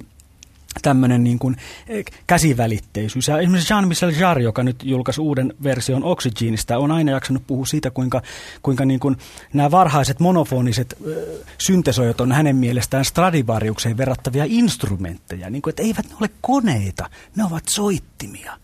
[0.81, 1.55] tämmöinen niin kuin
[1.87, 3.27] eh, käsivälitteisyys.
[3.27, 7.91] Ja esimerkiksi Jean-Michel Jarre, joka nyt julkaisi uuden version Oxygenista, on aina jaksanut puhua siitä,
[7.91, 8.21] kuinka,
[8.61, 9.17] kuinka niin kuin
[9.53, 11.13] nämä varhaiset monofoniset äh,
[11.57, 15.49] syntesoijat on hänen mielestään Stradivariukseen verrattavia instrumentteja.
[15.49, 18.57] Niin kuin, että eivät ne ole koneita, ne ovat soittimia.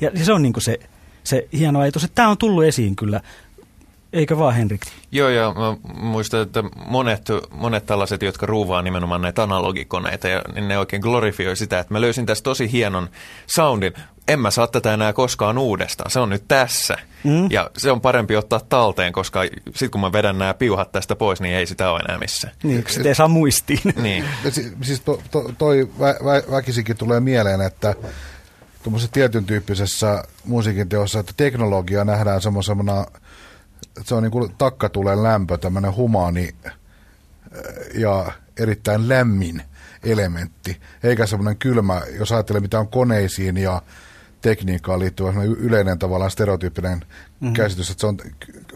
[0.00, 0.78] Ja se on niin kuin se,
[1.24, 3.20] se hieno ajatus, että tämä on tullut esiin kyllä
[4.14, 4.80] Eikö vaan, Henrik?
[5.12, 10.68] Joo, ja mä muistan, että monet, monet tällaiset, jotka ruuvaa nimenomaan näitä analogikoneita, ja niin
[10.68, 13.08] ne oikein glorifioi sitä, että mä löysin tässä tosi hienon
[13.46, 13.92] soundin.
[14.28, 16.98] En mä saa tätä enää koskaan uudestaan, se on nyt tässä.
[17.24, 17.50] Mm.
[17.50, 21.40] Ja se on parempi ottaa talteen, koska sitten kun mä vedän nämä piuhat tästä pois,
[21.40, 22.50] niin ei sitä ole enää missä.
[22.62, 23.80] Niin, sitä ei saa muistiin.
[24.02, 24.24] niin.
[24.82, 27.94] Siis to, to, toi vä, vä, väkisikin tulee mieleen, että
[28.82, 33.06] tuommoisessa tietyn tyyppisessä musiikin teossa, että teknologia nähdään semmoisena
[34.02, 36.72] se on niin kuin takkatulen lämpö, tämmöinen humaani äh,
[37.94, 39.62] ja erittäin lämmin
[40.02, 43.82] elementti, eikä semmoinen kylmä, jos ajattelee mitä on koneisiin ja
[44.40, 47.54] tekniikkaan liittyvä yleinen tavallaan stereotyyppinen mm-hmm.
[47.54, 48.18] käsitys, että se on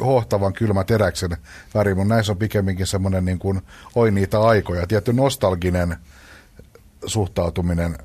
[0.01, 1.37] hohtavan kylmä teräksen
[1.75, 3.62] väri, mutta näissä on pikemminkin semmoinen niin kuin,
[3.95, 5.97] oi niitä aikoja, tietty nostalginen
[7.07, 7.99] suhtautuminen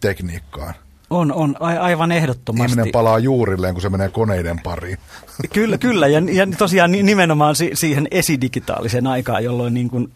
[0.00, 0.74] tekniikkaan.
[1.10, 2.72] On, on, aivan ehdottomasti.
[2.72, 4.98] Ihminen palaa juurilleen, kun se menee koneiden pariin.
[5.54, 10.12] Kyllä, kyllä ja, ja tosiaan nimenomaan si, siihen esidigitaaliseen aikaan, jolloin niin kuin,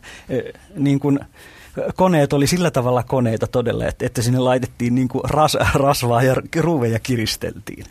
[0.77, 1.19] niin kuin
[1.95, 6.37] koneet oli sillä tavalla koneita todella, että, että sinne laitettiin niin kuin ras, rasvaa ja
[6.57, 7.87] ruuveja kiristeltiin.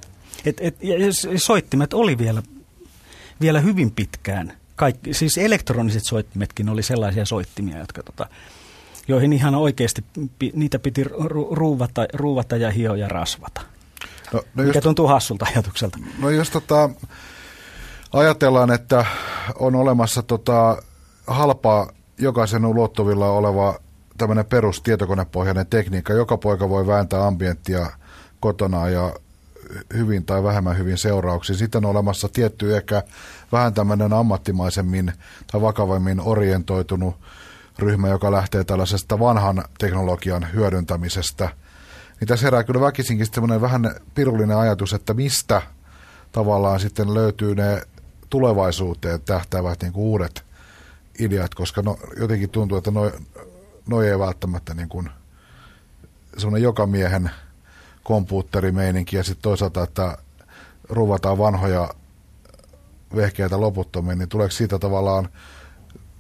[0.46, 0.96] Et, et, ja
[1.38, 2.44] soittimet oli vielä,
[3.42, 4.54] vielä hyvin pitkään.
[4.76, 8.28] Kaikki, siis elektroniset soittimetkin oli sellaisia soittimia, jotka tota,
[9.08, 10.04] joihin ihan oikeasti
[10.54, 11.04] niitä piti
[11.52, 13.62] ruuvata, ruuvata ja hioa ja rasvata.
[14.34, 15.98] No, no Mikä just, tuntuu hassulta ajatukselta.
[16.20, 16.90] No jos tota,
[18.14, 19.06] ajatellaan, että
[19.60, 20.78] on olemassa tota,
[21.28, 23.80] halpaa jokaisen ulottuvilla oleva
[24.18, 26.14] tämmöinen perustietokonepohjainen tekniikka.
[26.14, 27.92] Joka poika voi vääntää ambienttia
[28.40, 29.14] kotona ja
[29.94, 31.56] hyvin tai vähemmän hyvin seurauksia.
[31.56, 33.04] Sitten on olemassa tietty ehkä
[33.52, 35.14] vähän tämmöinen ammattimaisemmin
[35.52, 37.16] tai vakavemmin orientoitunut
[37.80, 41.50] ryhmä, joka lähtee tällaisesta vanhan teknologian hyödyntämisestä.
[42.20, 45.62] Niin tässä herää kyllä väkisinkin semmoinen vähän pirullinen ajatus, että mistä
[46.32, 47.82] tavallaan sitten löytyy ne
[48.30, 50.44] tulevaisuuteen tähtäävät niin kuin uudet
[51.20, 53.12] ideat, koska no, jotenkin tuntuu, että noi,
[53.88, 55.10] noi ei välttämättä niin kuin
[56.38, 57.32] semmoinen joka miehen
[58.04, 60.18] kompuutterimeininki ja sitten toisaalta, että
[60.90, 61.90] ruvataan vanhoja
[63.16, 65.30] vehkeitä loputtomiin, niin tuleeko siitä tavallaan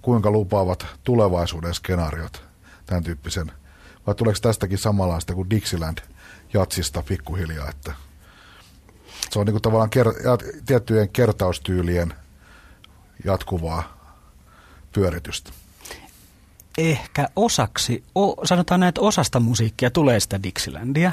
[0.03, 2.43] kuinka lupaavat tulevaisuuden skenaariot
[2.85, 3.51] tämän tyyppisen,
[4.07, 5.97] vai tuleeko tästäkin samanlaista kuin Dixieland
[6.53, 7.93] jatsista pikkuhiljaa, että
[9.29, 12.13] se on niin kuin tavallaan ker- tiettyjen kertaustyylien
[13.25, 13.97] jatkuvaa
[14.91, 15.51] pyöritystä.
[16.77, 21.11] Ehkä osaksi, o, sanotaan näin, että osasta musiikkia tulee sitä Dixielandia,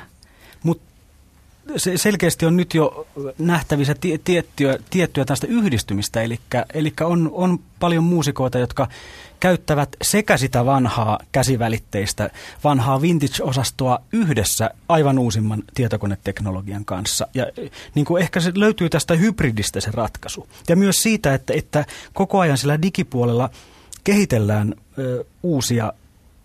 [0.63, 0.90] mutta
[1.77, 3.07] se selkeästi on nyt jo
[3.39, 3.95] nähtävissä
[4.25, 6.41] tiettyä, tiettyä tästä yhdistymistä, eli,
[6.75, 8.89] eli on, on paljon muusikoita, jotka
[9.41, 12.31] käyttävät sekä sitä vanhaa käsivälitteistä,
[12.65, 17.27] vanhaa vintage-osastoa yhdessä aivan uusimman tietokoneteknologian kanssa.
[17.35, 17.47] Ja
[17.95, 20.49] niin kuin ehkä se löytyy tästä hybridistä se ratkaisu.
[20.69, 23.51] Ja myös siitä, että, että koko ajan sillä digipuolella
[24.05, 25.93] kehitellään ö, uusia,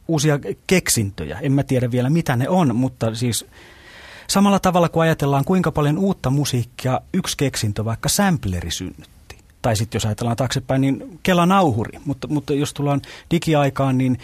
[0.07, 1.39] uusia keksintöjä.
[1.41, 3.45] En mä tiedä vielä mitä ne on, mutta siis
[4.27, 9.37] Samalla tavalla kuin ajatellaan, kuinka paljon uutta musiikkia yksi keksintö, vaikka sampleri synnytti.
[9.61, 11.99] Tai sitten jos ajatellaan taaksepäin, niin Kela nauhuri.
[12.05, 13.01] Mutta, mutta jos tullaan
[13.31, 14.19] digiaikaan, niin,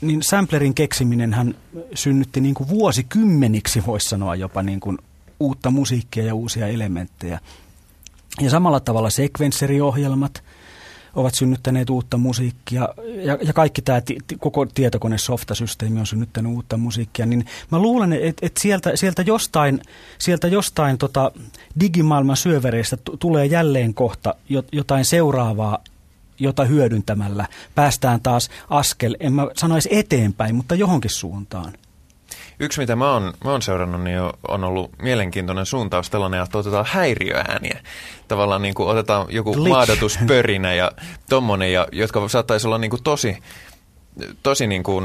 [0.00, 1.54] niin samplerin keksiminen hän
[1.94, 4.98] synnytti niin kuin vuosikymmeniksi, voisi sanoa jopa niin kuin
[5.40, 7.40] uutta musiikkia ja uusia elementtejä.
[8.40, 10.42] Ja samalla tavalla sekvenseriohjelmat–
[11.14, 12.88] ovat synnyttäneet uutta musiikkia
[13.24, 18.12] ja, ja kaikki tämä ti, koko tietokone softasysteemi on synnyttänyt uutta musiikkia, niin mä luulen,
[18.12, 19.80] että et sieltä, sieltä jostain,
[20.18, 21.32] sieltä jostain tota
[21.80, 24.34] digimaailman syövereistä t- tulee jälleen kohta
[24.72, 25.78] jotain seuraavaa,
[26.38, 31.72] jota hyödyntämällä päästään taas askel, en mä sanoisi eteenpäin, mutta johonkin suuntaan.
[32.60, 36.86] Yksi, mitä mä oon, mä oon seurannut, niin on ollut mielenkiintoinen suuntaus tällainen, että otetaan
[36.88, 37.80] häiriöääniä.
[38.28, 39.68] Tavallaan niin kuin otetaan joku Glitch.
[39.68, 40.92] maadotuspörinä ja
[41.28, 43.38] tommonen, ja, jotka saattaisi olla niin kuin tosi,
[44.42, 45.04] tosi niin kuin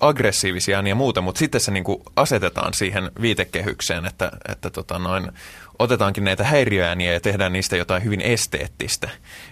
[0.00, 4.98] aggressiivisia ääniä ja muuta, mutta sitten se niin kuin asetetaan siihen viitekehykseen, että, että tota
[4.98, 5.32] noin,
[5.78, 9.08] otetaankin näitä häiriöääniä ja tehdään niistä jotain hyvin esteettistä.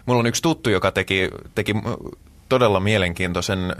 [0.07, 1.75] Mulla on yksi tuttu, joka teki, teki
[2.49, 3.77] todella mielenkiintoisen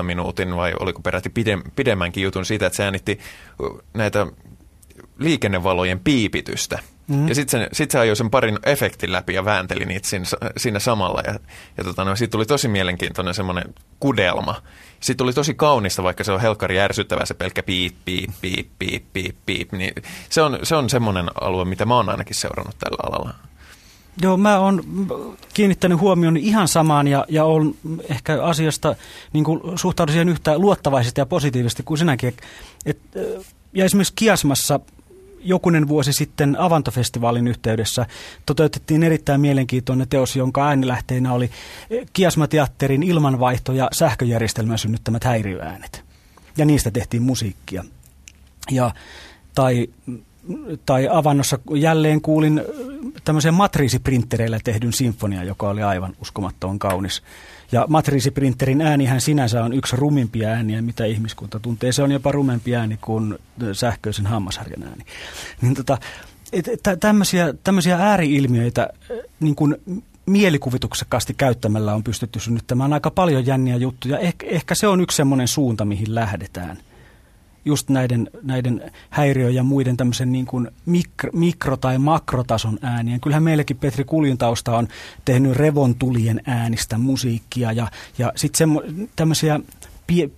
[0.00, 1.32] 14-15 minuutin vai oliko peräti
[1.76, 3.18] pidemmänkin jutun siitä, että se äänitti
[3.94, 4.26] näitä
[5.18, 6.78] liikennevalojen piipitystä.
[7.08, 7.28] Mm.
[7.28, 10.24] Ja sitten se, sit se ajoi sen parin efektin läpi ja väänteli niitä siinä,
[10.56, 11.22] siinä samalla.
[11.26, 11.34] Ja,
[11.76, 14.62] ja tota, no, siitä tuli tosi mielenkiintoinen semmoinen kudelma.
[15.00, 19.04] Sitten tuli tosi kaunista, vaikka se on helkkari ärsyttävä se pelkkä piip, piip, piip, piip,
[19.12, 19.72] piip, piip.
[19.72, 19.94] Niin
[20.30, 23.34] se on, se on semmoinen alue, mitä mä oon ainakin seurannut tällä alalla.
[24.22, 24.84] Joo, mä oon
[25.54, 27.74] kiinnittänyt huomioon ihan samaan ja, ja on
[28.10, 28.96] ehkä asiasta
[29.32, 29.44] niin
[29.76, 32.34] suhtaudun siihen yhtä luottavaisesti ja positiivisesti kuin sinäkin.
[32.86, 32.98] Et,
[33.72, 34.80] ja esimerkiksi Kiasmassa
[35.44, 38.06] jokunen vuosi sitten Avantofestivaalin yhteydessä
[38.46, 41.50] toteutettiin erittäin mielenkiintoinen teos, jonka äänilähteinä oli
[42.12, 46.04] Kiasmateatterin ilmanvaihto- ja sähköjärjestelmän synnyttämät häiriöäänet.
[46.56, 47.84] Ja niistä tehtiin musiikkia.
[48.70, 48.94] Ja,
[49.54, 49.88] tai
[50.86, 52.62] tai avannossa jälleen kuulin
[53.24, 57.22] tämmöisen matriisiprinttereillä tehdyn sinfonia, joka oli aivan uskomattoman kaunis.
[57.72, 61.92] Ja matriisiprinterin äänihän sinänsä on yksi rumimpia ääniä, mitä ihmiskunta tuntee.
[61.92, 63.38] Se on jopa rumempi ääni kuin
[63.72, 65.04] sähköisen hammasharjan ääni.
[65.60, 65.98] Niin tota,
[67.00, 68.88] tämmöisiä, tämmöisiä ääriilmiöitä
[69.40, 69.76] niin kuin
[70.26, 74.18] mielikuvituksekkaasti käyttämällä on pystytty synnyttämään aika paljon jänniä juttuja.
[74.18, 76.78] Eh, ehkä se on yksi semmoinen suunta, mihin lähdetään–
[77.64, 83.20] just näiden, näiden häiriö- ja muiden tämmöisen niin kuin mikro, mikro- tai makrotason äänien.
[83.20, 84.88] Kyllähän meillekin Petri Kuljun tausta on
[85.24, 87.88] tehnyt revontulien äänistä musiikkia ja,
[88.18, 88.68] ja sitten
[89.16, 89.60] tämmöisiä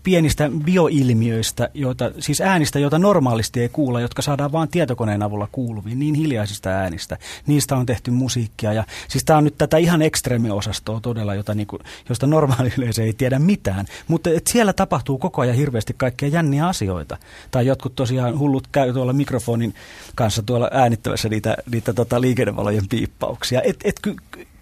[0.02, 5.98] pienistä bioilmiöistä, joita, siis äänistä, joita normaalisti ei kuulla, jotka saadaan vain tietokoneen avulla kuuluviin,
[5.98, 7.18] niin hiljaisista äänistä.
[7.46, 11.78] Niistä on tehty musiikkia ja siis tämä on nyt tätä ihan ekstreemiosastoa todella, jota niinku,
[12.08, 13.86] josta normaali yleisö ei tiedä mitään.
[14.08, 17.16] Mutta et siellä tapahtuu koko ajan hirveästi kaikkia jänniä asioita.
[17.50, 19.74] Tai jotkut tosiaan hullut käy tuolla mikrofonin
[20.14, 23.62] kanssa tuolla äänittävässä niitä, niitä tota liikennevalojen piippauksia.
[23.62, 24.16] Et, et ky,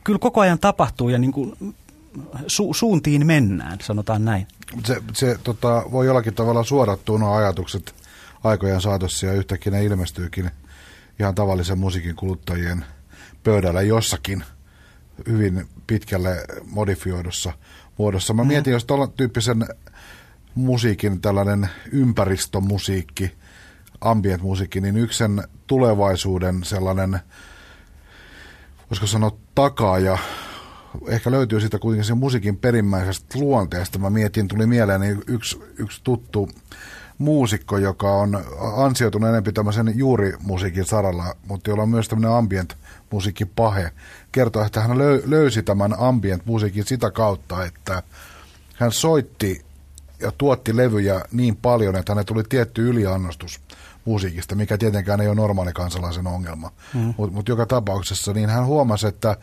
[0.05, 1.75] kyllä koko ajan tapahtuu ja niin kuin
[2.47, 4.47] su, suuntiin mennään, sanotaan näin.
[4.85, 7.95] Se, se tota, voi jollakin tavalla suodattua nuo ajatukset
[8.45, 10.51] aikojen saatossa ja yhtäkkiä ne ilmestyykin
[11.19, 12.85] ihan tavallisen musiikin kuluttajien
[13.43, 14.45] pöydällä jossakin
[15.29, 17.53] hyvin pitkälle modifioidussa
[17.99, 18.35] muodossa.
[18.35, 18.49] Mä mm.
[18.49, 19.67] mietin, jos tuolla tyyppisen
[20.55, 23.33] musiikin tällainen ympäristömusiikki
[24.01, 27.21] ambient-musiikki, niin yksi sen tulevaisuuden sellainen,
[28.91, 30.19] voisiko sanoa takaaja,
[31.09, 33.99] ehkä löytyy siitä kuitenkin sen musiikin perimmäisestä luonteesta.
[33.99, 36.49] Mä mietin, tuli mieleen niin yksi, yksi tuttu
[37.19, 38.45] muusikko, joka on
[38.77, 42.77] ansioitunut enemmän tämmöisen juurimusiikin saralla, mutta jolla on myös tämmöinen ambient
[43.11, 43.93] musiikki pahe.
[44.33, 48.03] Kertoo, että hän löysi tämän ambient musiikin sitä kautta, että
[48.77, 49.65] hän soitti
[50.21, 53.61] ja tuotti levyjä niin paljon, että hänelle tuli tietty yliannostus
[54.05, 56.71] musiikista, mikä tietenkään ei ole normaali kansalaisen ongelma.
[56.95, 57.15] Mm.
[57.17, 59.37] Mutta mut joka tapauksessa niin hän huomasi, että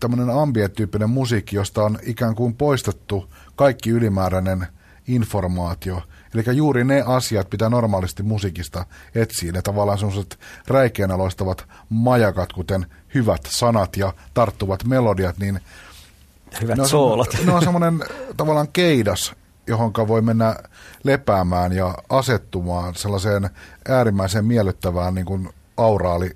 [0.00, 4.66] tämmöinen ambient-tyyppinen musiikki, josta on ikään kuin poistettu kaikki ylimääräinen
[5.08, 6.02] informaatio,
[6.34, 12.86] Eli juuri ne asiat, mitä normaalisti musiikista etsii, ne tavallaan sellaiset räikeänä loistavat majakat, kuten
[13.14, 15.60] hyvät sanat ja tarttuvat melodiat, niin
[16.60, 17.36] Hyvät ne on, soolot.
[17.44, 18.04] Ne on semmoinen
[18.36, 19.34] tavallaan keidas,
[19.66, 20.56] johon voi mennä
[21.04, 23.50] lepäämään ja asettumaan sellaiseen
[23.88, 26.30] äärimmäisen miellyttävään niin kuin auraali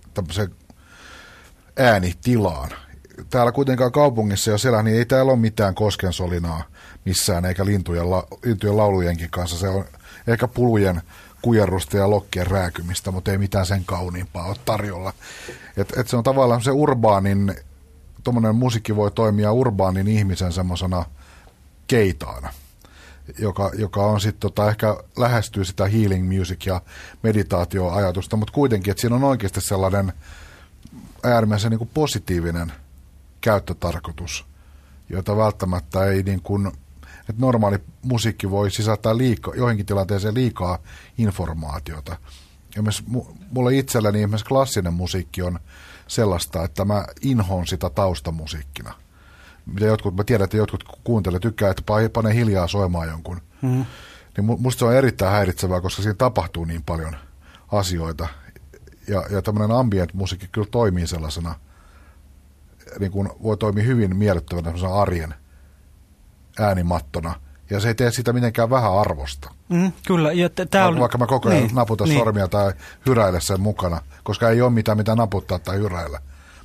[1.79, 2.71] äänitilaan.
[3.31, 6.63] Täällä kuitenkaan kaupungissa, jos elää, niin ei täällä ole mitään koskensolinaa
[7.05, 9.59] missään, eikä lintujen, la, lintujen laulujenkin kanssa.
[9.59, 9.85] Se on
[10.27, 11.03] ehkä pulujen
[11.43, 15.13] kujerrusta ja lokkien rääkymistä, mutta ei mitään sen kauniimpaa ole tarjolla.
[15.77, 17.55] Et, et se on tavallaan se urbaanin,
[18.25, 21.05] tuommoinen musiikki voi toimia urbaanin ihmisen semmoisena
[21.87, 22.53] keitaana,
[23.39, 26.81] joka, joka on sitten tota, ehkä lähestyy sitä healing music ja
[27.23, 30.13] meditaatioajatusta, mutta kuitenkin, että siinä on oikeasti sellainen
[31.23, 32.73] äärimmäisen niin positiivinen
[33.47, 34.45] käyttötarkoitus,
[35.09, 36.73] jota välttämättä ei niin kuin–
[37.29, 40.79] että normaali musiikki voi sisältää liika, joihinkin tilanteeseen liikaa
[41.19, 42.17] informaatiota.
[42.77, 43.05] Ja myös
[43.51, 45.59] mulle itselläni esimerkiksi klassinen musiikki on
[46.07, 48.95] sellaista, että mä inhoon sitä taustamusiikkina.
[49.67, 51.83] Mitä jotkut, mä tiedän, että jotkut kuuntelevat, tykkää, että
[52.13, 53.41] pane hiljaa soimaan jonkun.
[53.63, 53.85] Mm.
[54.37, 57.17] Niin musta se on erittäin häiritsevää, koska siinä tapahtuu niin paljon
[57.73, 58.29] asioita.
[59.09, 61.55] Ja, ja tämmöinen ambient-musiikki kyllä toimii sellaisena,
[62.99, 65.35] niin kuin voi toimia hyvin miellyttävänä arjen–
[66.59, 67.35] äänimattona.
[67.71, 69.51] Ja se ei tee sitä mitenkään vähän arvosta.
[69.69, 70.33] Mm, kyllä.
[70.33, 71.01] Ja t- tää on...
[71.01, 72.19] Vaikka mä koko ajan niin, naputan niin.
[72.19, 72.73] sormia tai
[73.07, 76.21] hyräile sen mukana, koska ei ole mitään mitä naputtaa tai hyräillä.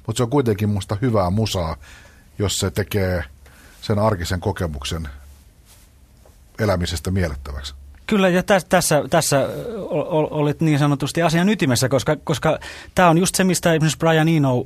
[0.08, 1.76] Mutta se on kuitenkin musta hyvää musaa,
[2.40, 3.24] jos se tekee
[3.82, 5.08] sen arkisen kokemuksen
[6.60, 7.74] elämisestä miellettäväksi.
[8.08, 9.50] Kyllä, ja tässä, tässä, tässä
[10.32, 12.60] olit niin sanotusti asian ytimessä, koska, koska
[12.96, 14.66] tämä on just se, mistä esimerkiksi Brian Eno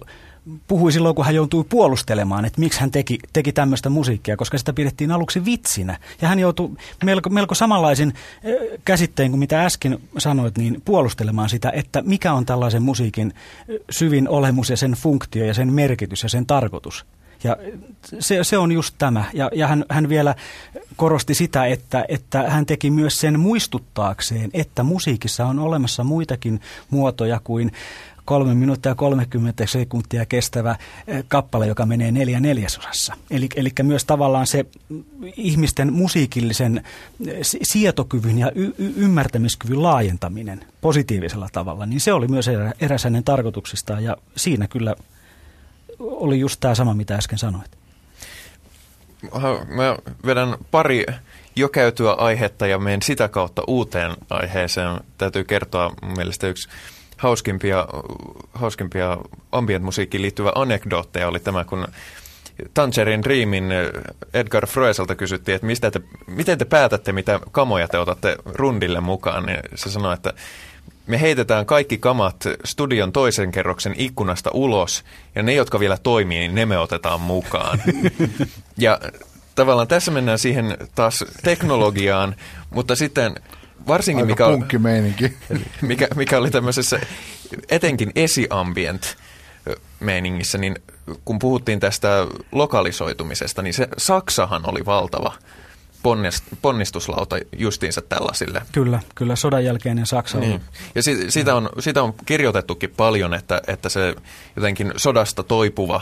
[0.68, 4.74] puhui silloin, kun hän joutui puolustelemaan, että miksi hän teki, teki tämmöistä musiikkia, koska sitä
[4.74, 6.00] pidettiin aluksi vitsinä.
[6.22, 6.72] Ja hän joutui
[7.04, 8.14] melko, melko samanlaisin
[8.86, 13.34] käsitteen kuin mitä äsken sanoit, niin puolustelemaan sitä, että mikä on tällaisen musiikin
[13.90, 17.06] syvin olemus ja sen funktio ja sen merkitys ja sen tarkoitus.
[17.44, 17.58] Ja
[18.20, 19.24] se, se on just tämä.
[19.34, 20.36] Ja, ja hän, hän vielä
[20.96, 27.42] korosti sitä, että, että hän teki myös sen muistuttaakseen, että musiikissa on olemassa muitakin muotoja
[27.44, 27.72] kuin
[28.26, 30.76] kolme minuuttia ja 30 sekuntia kestävä
[31.08, 33.14] eh, kappale, joka menee neljä neljäsosassa.
[33.32, 34.66] Eli, eli myös tavallaan se
[35.38, 36.84] ihmisten musiikillisen
[37.28, 42.50] eh, sietokyvyn ja y- y- ymmärtämiskyvyn laajentaminen positiivisella tavalla, niin se oli myös
[42.82, 44.96] eräs hänen tarkoituksistaan ja siinä kyllä
[46.00, 47.72] oli just tämä sama, mitä äsken sanoit.
[49.68, 51.06] Mä vedän pari
[51.56, 55.00] jo käytyä aihetta ja menen sitä kautta uuteen aiheeseen.
[55.18, 56.70] Täytyy kertoa mun mielestä yksi
[57.18, 57.88] hauskimpia,
[58.54, 59.18] hauskimpia
[59.52, 61.88] ambient-musiikkiin liittyvä anekdootteja oli tämä, kun
[62.74, 63.70] Tangerin Dreamin
[64.34, 69.46] Edgar Froeselta kysyttiin, että mistä te, miten te päätätte, mitä kamoja te otatte rundille mukaan,
[69.46, 70.34] niin se sanoi, että
[71.08, 72.36] me heitetään kaikki kamat
[72.66, 75.04] studion toisen kerroksen ikkunasta ulos,
[75.36, 77.82] ja ne, jotka vielä toimii, niin ne me otetaan mukaan.
[78.78, 79.00] ja
[79.56, 82.36] tavallaan tässä mennään siihen taas teknologiaan,
[82.70, 83.36] mutta sitten
[83.88, 84.46] varsinkin mikä,
[85.82, 87.00] mikä, mikä oli tämmöisessä
[87.70, 89.18] etenkin esiambient
[90.00, 90.76] meiningissä, niin
[91.26, 95.34] kun puhuttiin tästä lokalisoitumisesta, niin se Saksahan oli valtava
[96.62, 98.62] ponnistuslauta justiinsa tällaisille.
[98.72, 100.62] Kyllä, kyllä sodan jälkeinen Saksa niin.
[100.96, 104.16] Ja si, sitä, on, sitä on kirjoitettukin paljon, että, että se
[104.56, 106.02] jotenkin sodasta toipuva,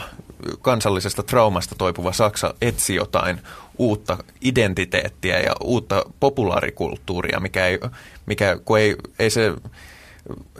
[0.62, 3.40] kansallisesta traumasta toipuva Saksa etsi jotain
[3.78, 7.80] uutta identiteettiä ja uutta populaarikulttuuria, mikä ei,
[8.26, 9.52] mikä, kun ei, ei se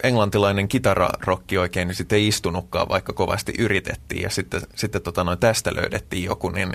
[0.03, 5.39] englantilainen kitararokki oikein niin sitten ei istunutkaan, vaikka kovasti yritettiin ja sitten, sitten tota noin,
[5.39, 6.73] tästä löydettiin joku, niin,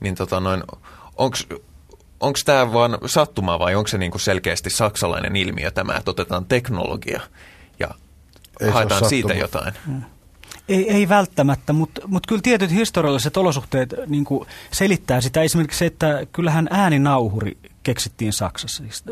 [0.00, 0.62] niin tota noin,
[2.20, 7.20] onko tämä vaan sattumaa vai onko se niinku selkeästi saksalainen ilmiö tämä, että otetaan teknologia
[7.80, 7.88] ja
[8.60, 9.74] ei haetaan siitä jotain?
[9.86, 10.02] Hmm.
[10.68, 14.24] Ei, ei välttämättä, mutta mut kyllä tietyt historialliset olosuhteet niin
[14.70, 15.42] selittää sitä.
[15.42, 18.82] Esimerkiksi se, että kyllähän ääninauhuri keksittiin Saksassa.
[18.82, 19.04] Siis,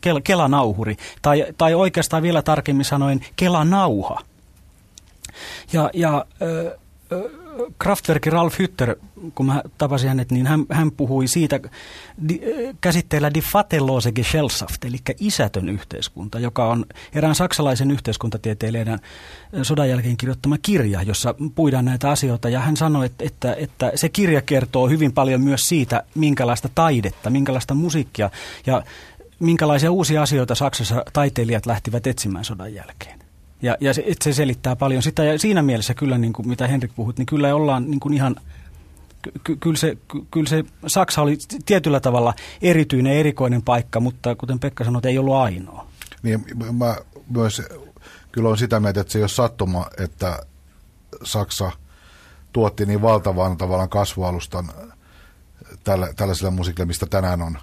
[0.00, 4.20] kel, kelanauhuri, tai, tai oikeastaan vielä tarkemmin sanoen kelanauha.
[5.72, 6.76] Ja, ja ö,
[7.78, 8.96] Kraftwerkin Ralf Hütter,
[9.34, 11.60] kun mä tapasin hänet, niin hän, hän puhui siitä
[12.28, 12.40] di,
[12.80, 18.98] käsitteellä Die Vaterlose Gesellschaft, eli isätön yhteiskunta, joka on erään saksalaisen yhteiskuntatieteilijän
[19.62, 22.48] sodan jälkeen kirjoittama kirja, jossa puidaan näitä asioita.
[22.48, 27.30] Ja hän sanoi, että, että, että se kirja kertoo hyvin paljon myös siitä, minkälaista taidetta,
[27.30, 28.30] minkälaista musiikkia
[28.66, 28.82] ja
[29.40, 33.25] minkälaisia uusia asioita Saksassa taiteilijat lähtivät etsimään sodan jälkeen.
[33.66, 35.24] Ja, ja se, se selittää paljon sitä.
[35.24, 38.36] Ja siinä mielessä kyllä, niin kuin mitä Henrik puhut, niin kyllä ollaan niin kuin ihan...
[39.44, 44.58] Ky- kyllä, se, ky- kyllä se Saksa oli tietyllä tavalla erityinen, erikoinen paikka, mutta kuten
[44.58, 45.86] Pekka sanoi, ei ollut ainoa.
[46.22, 46.96] Niin, mä
[47.30, 47.62] myös
[48.32, 50.38] kyllä on sitä mieltä, että se ei ole sattuma, että
[51.24, 51.72] Saksa
[52.52, 54.68] tuotti niin valtavan tavallaan kasvualustan
[55.84, 57.58] tällä, tällaisella musiikilla, mistä tänään on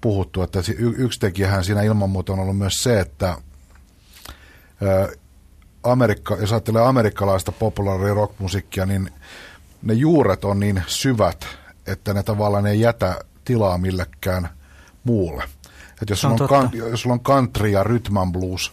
[0.00, 0.42] puhuttu.
[0.42, 3.36] Että yksi tekijähän siinä ilman muuta on ollut myös se, että
[5.82, 9.10] Amerikka, jos ajattelee amerikkalaista populaaria rockmusiikkia, niin
[9.82, 11.46] ne juuret on niin syvät,
[11.86, 14.48] että ne tavallaan ei jätä tilaa millekään
[15.04, 15.44] muulle.
[16.02, 18.72] Et jos, sulla on, kan, jos sulla on country ja rhythm blues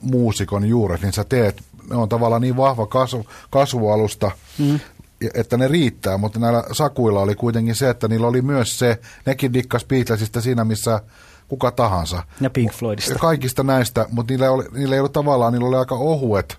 [0.00, 4.80] muusikon juuret, niin sä teet, ne on tavallaan niin vahva kasvu, kasvualusta, mm.
[5.34, 9.52] että ne riittää, mutta näillä sakuilla oli kuitenkin se, että niillä oli myös se, nekin
[9.52, 11.00] dikkas Beatlesista siinä, missä
[11.54, 12.22] kuka tahansa.
[12.40, 13.14] Ja Pink Floydista.
[13.14, 16.58] Kaikista näistä, mutta niillä, oli, niillä ei ollut tavallaan, niillä oli aika ohuet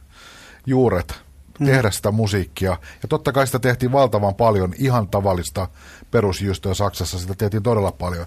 [0.65, 1.21] juuret
[1.59, 1.65] mm.
[1.65, 2.77] tehdä sitä musiikkia.
[3.01, 5.67] Ja totta kai sitä tehtiin valtavan paljon, ihan tavallista
[6.11, 8.25] perusjuustoa Saksassa, sitä tehtiin todella paljon.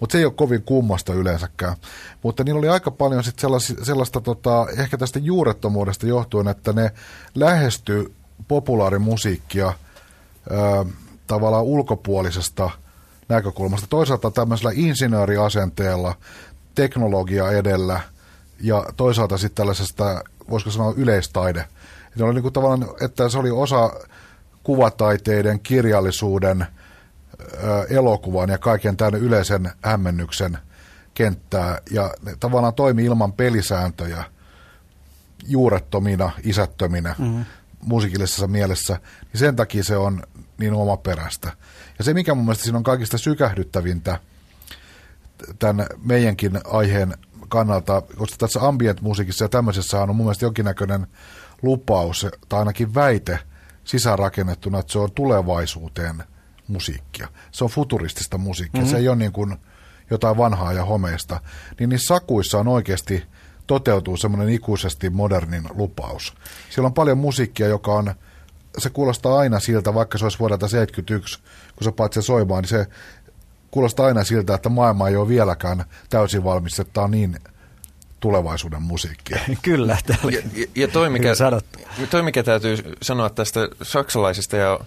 [0.00, 1.76] Mutta se ei ole kovin kummasta yleensäkään.
[2.22, 6.90] Mutta niillä oli aika paljon sit sellaista, sellaista tota, ehkä tästä juurettomuudesta johtuen, että ne
[7.34, 8.12] lähesty
[8.48, 9.72] populaarimusiikkia
[10.50, 10.84] ö,
[11.26, 12.70] tavallaan ulkopuolisesta–
[13.30, 13.86] näkökulmasta.
[13.86, 16.14] Toisaalta tämmöisellä insinööriasenteella,
[16.74, 18.00] teknologia edellä
[18.60, 21.64] ja toisaalta sitten tällaisesta, voisiko sanoa yleistaide.
[22.12, 23.92] Että, oli niin kuin tavallaan, että se oli osa
[24.62, 26.66] kuvataiteiden, kirjallisuuden,
[27.88, 30.58] elokuvan ja kaiken tämän yleisen hämmennyksen
[31.14, 31.78] kenttää.
[31.90, 34.24] Ja ne tavallaan toimi ilman pelisääntöjä,
[35.46, 37.44] juurettomina, isättöminä mm-hmm.
[37.80, 38.98] musiikillisessa mielessä.
[39.32, 40.22] Niin sen takia se on
[40.60, 41.52] niin omaperäistä.
[41.98, 44.18] Ja se, mikä mun mielestä siinä on kaikista sykähdyttävintä
[45.58, 47.14] tämän meidänkin aiheen
[47.48, 51.06] kannalta, koska tässä ambient-musiikissa ja tämmöisessä on mun mielestä jonkinnäköinen
[51.62, 53.38] lupaus tai ainakin väite
[53.84, 56.24] sisäänrakennettuna, että se on tulevaisuuteen
[56.68, 57.28] musiikkia.
[57.52, 58.80] Se on futuristista musiikkia.
[58.80, 58.90] Mm-hmm.
[58.90, 59.56] Se ei ole niin kuin
[60.10, 61.40] jotain vanhaa ja homeista.
[61.78, 63.24] Niin niissä sakuissa on oikeasti
[63.66, 66.34] toteutuu semmoinen ikuisesti modernin lupaus.
[66.70, 68.14] Siellä on paljon musiikkia, joka on,
[68.78, 71.38] se kuulostaa aina siltä, vaikka se olisi vuodelta 71,
[71.76, 72.86] kun sä paat sen soimaan, niin se
[73.70, 77.38] kuulostaa aina siltä, että maailma ei ole vieläkään täysin valmis, että tämä on niin
[78.20, 79.38] tulevaisuuden musiikkia.
[79.62, 79.98] Kyllä.
[80.08, 80.16] Ja,
[80.54, 81.32] ja, ja toi, mikä,
[82.10, 84.80] toi, mikä täytyy sanoa tästä saksalaisista ja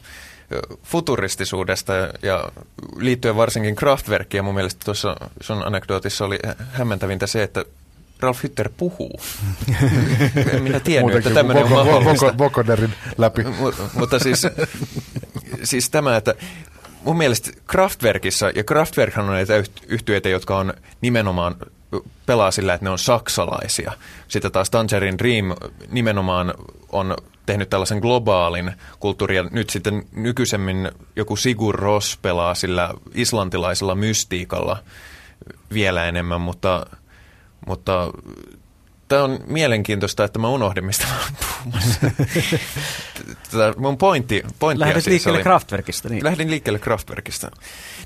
[0.84, 2.52] futuristisuudesta ja
[2.98, 6.40] liittyen varsinkin Kraftwerkkiin, ja mun mielestä tuossa sun anekdootissa oli
[6.72, 7.66] hämmentävintä se, että
[8.24, 9.20] Ralf Hütter puhuu.
[10.54, 12.38] en minä tiennyt, että tämmöinen on mahdollista.
[12.38, 13.44] Vokoderin läpi.
[14.00, 14.48] mutta siis,
[15.64, 16.36] siis tämä, että
[17.04, 19.54] mun mielestä Kraftwerkissa, ja Kraftwerkhan on näitä
[19.88, 21.56] yhtyeitä, jotka on nimenomaan
[22.26, 23.94] pelaa sillä, että ne on saksalaisia.
[24.28, 25.56] Sitten taas Tangerine Dream
[25.90, 26.54] nimenomaan
[26.92, 27.16] on
[27.46, 34.78] tehnyt tällaisen globaalin kulttuurin, ja nyt sitten nykyisemmin joku Sigur Ros pelaa sillä islantilaisella mystiikalla
[35.74, 36.86] vielä enemmän, mutta,
[37.68, 38.12] mutta
[39.08, 42.00] Tämä on mielenkiintoista, että mä unohdin, mistä mä olen puhumassa.
[43.52, 46.10] Tätä mun pointti, pointti Lähdit siis liikkeelle oli, Kraftwerkista.
[46.10, 46.24] Niin.
[46.24, 47.52] Lähdin liikkeelle Kraftwerkista.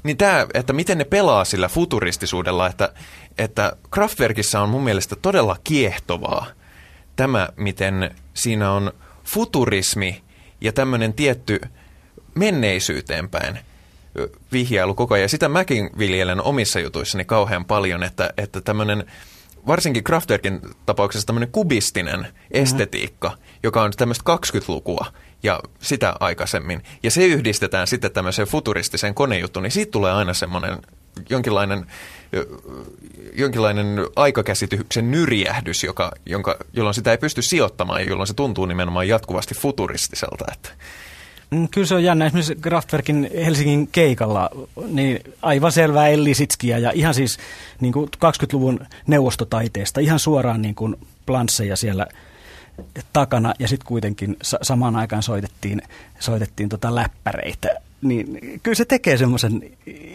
[0.03, 2.93] Niin tämä, että miten ne pelaa sillä futuristisuudella, että,
[3.37, 6.45] että Kraftwerkissa on mun mielestä todella kiehtovaa
[7.15, 8.91] tämä, miten siinä on
[9.23, 10.23] futurismi
[10.61, 11.61] ja tämmöinen tietty
[12.35, 13.59] menneisyyteen päin
[14.51, 15.23] vihjailu koko ajan.
[15.23, 19.05] Ja sitä mäkin viljelen omissa jutuissani kauhean paljon, että, että tämmöinen
[19.67, 23.59] varsinkin Kraftwerkin tapauksessa tämmöinen kubistinen estetiikka, mm-hmm.
[23.63, 25.05] joka on tämmöistä 20-lukua
[25.43, 26.83] ja sitä aikaisemmin.
[27.03, 30.77] Ja se yhdistetään sitten tämmöiseen futuristiseen konejuttuun, niin siitä tulee aina semmoinen
[31.29, 31.85] jonkinlainen,
[33.33, 39.55] jonkinlainen aikakäsityksen nyrjähdys, joka, jonka, jolloin sitä ei pysty sijoittamaan, jolloin se tuntuu nimenomaan jatkuvasti
[39.55, 40.45] futuristiselta.
[40.53, 41.06] Että Mm,
[41.71, 42.25] kyllä se on jännä.
[42.25, 44.49] Esimerkiksi Kraftwerkin Helsingin keikalla,
[44.87, 47.37] niin aivan selvää Ellisitskiä ja ihan siis
[47.81, 50.95] niin kuin 20-luvun neuvostotaiteesta, ihan suoraan niin kuin
[51.25, 52.07] plansseja siellä
[53.13, 55.81] takana ja sitten kuitenkin sa- samaan aikaan soitettiin,
[56.19, 57.69] soitettiin tota läppäreitä
[58.01, 59.61] niin kyllä se tekee semmoisen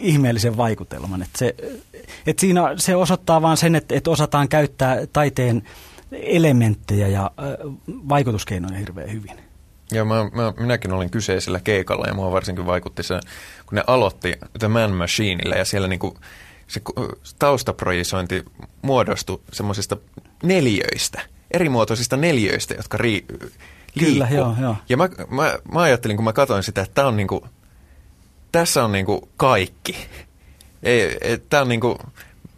[0.01, 1.21] ihmeellisen vaikutelman.
[1.21, 1.55] Että se,
[2.27, 5.63] että siinä se osoittaa vaan sen, että, että osataan käyttää taiteen
[6.11, 7.31] elementtejä ja
[7.87, 9.42] vaikutuskeinoja hirveän hyvin.
[9.93, 13.19] Ja mä, mä, minäkin olin kyseisellä keikalla ja mua varsinkin vaikutti se,
[13.65, 16.17] kun ne aloitti The Man Machineillä ja siellä niinku
[16.67, 16.81] se
[17.39, 18.43] taustaprojisointi
[18.81, 19.97] muodostui semmoisista
[20.43, 21.21] neljöistä,
[21.51, 23.25] erimuotoisista neljöistä, jotka ri,
[23.99, 24.75] Kyllä, joo, joo.
[24.89, 27.47] Ja mä, mä, mä ajattelin, kun mä katsoin sitä, että tää on niinku,
[28.51, 30.07] tässä on niinku kaikki.
[30.83, 31.17] Ei,
[31.49, 31.99] tämä on niinku,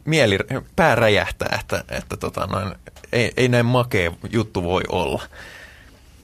[0.06, 0.38] mieli,
[0.76, 2.76] pää räjähtää, että, että tota noin,
[3.12, 5.24] ei, ei näin makea juttu voi olla.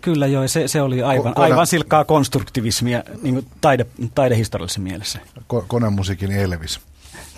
[0.02, 3.86] Kyllä joo, se, se oli aivan, Kone, aivan silkkaa konstruktivismia niin taide,
[4.16, 5.20] taidehistoriallisessa mielessä.
[5.48, 6.80] Ko, konemusiikin Elvis.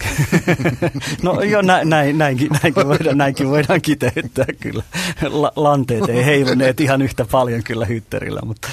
[1.24, 4.84] no joo, nä, näin, näinkin, näinkin, voidaan, näinkin voidaan kiteyttää kyllä.
[5.30, 8.68] La, lanteet ei heiluneet ihan yhtä paljon kyllä hytterillä, mutta,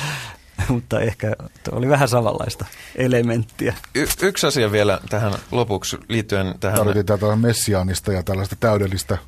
[0.69, 1.33] mutta ehkä
[1.73, 3.75] oli vähän samanlaista elementtiä.
[3.95, 6.77] Y- yksi asia vielä tähän lopuksi liittyen tähän...
[6.77, 9.19] Tarvittiin tätä messiaanista ja tällaista täydellistä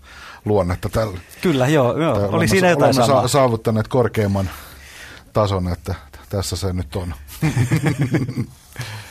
[0.45, 1.19] luonnetta tällä.
[1.41, 2.15] Kyllä, joo, joo.
[2.15, 3.29] Tällä oli siinä jotain samaa.
[3.29, 4.51] saavuttaneet korkeimman
[5.33, 5.95] tason, että
[6.29, 7.15] tässä se nyt on.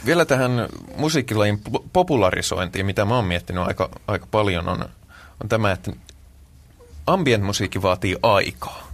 [0.06, 0.52] Vielä tähän
[0.98, 1.62] musiikkilajin
[1.94, 4.86] popularisointiin, mitä mä oon miettinyt aika, aika paljon, on,
[5.44, 5.92] on tämä, että
[7.08, 8.92] ambient-musiikki vaatii aikaa.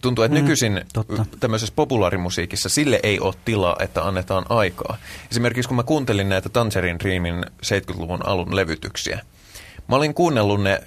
[0.00, 1.24] Tuntuu, että mm, nykyisin totta.
[1.40, 4.96] tämmöisessä populaarimusiikissa sille ei ole tilaa, että annetaan aikaa.
[5.30, 9.20] Esimerkiksi kun mä kuuntelin näitä Tangerine Dreamin 70-luvun alun levytyksiä,
[9.88, 10.82] mä olin kuunnellut ne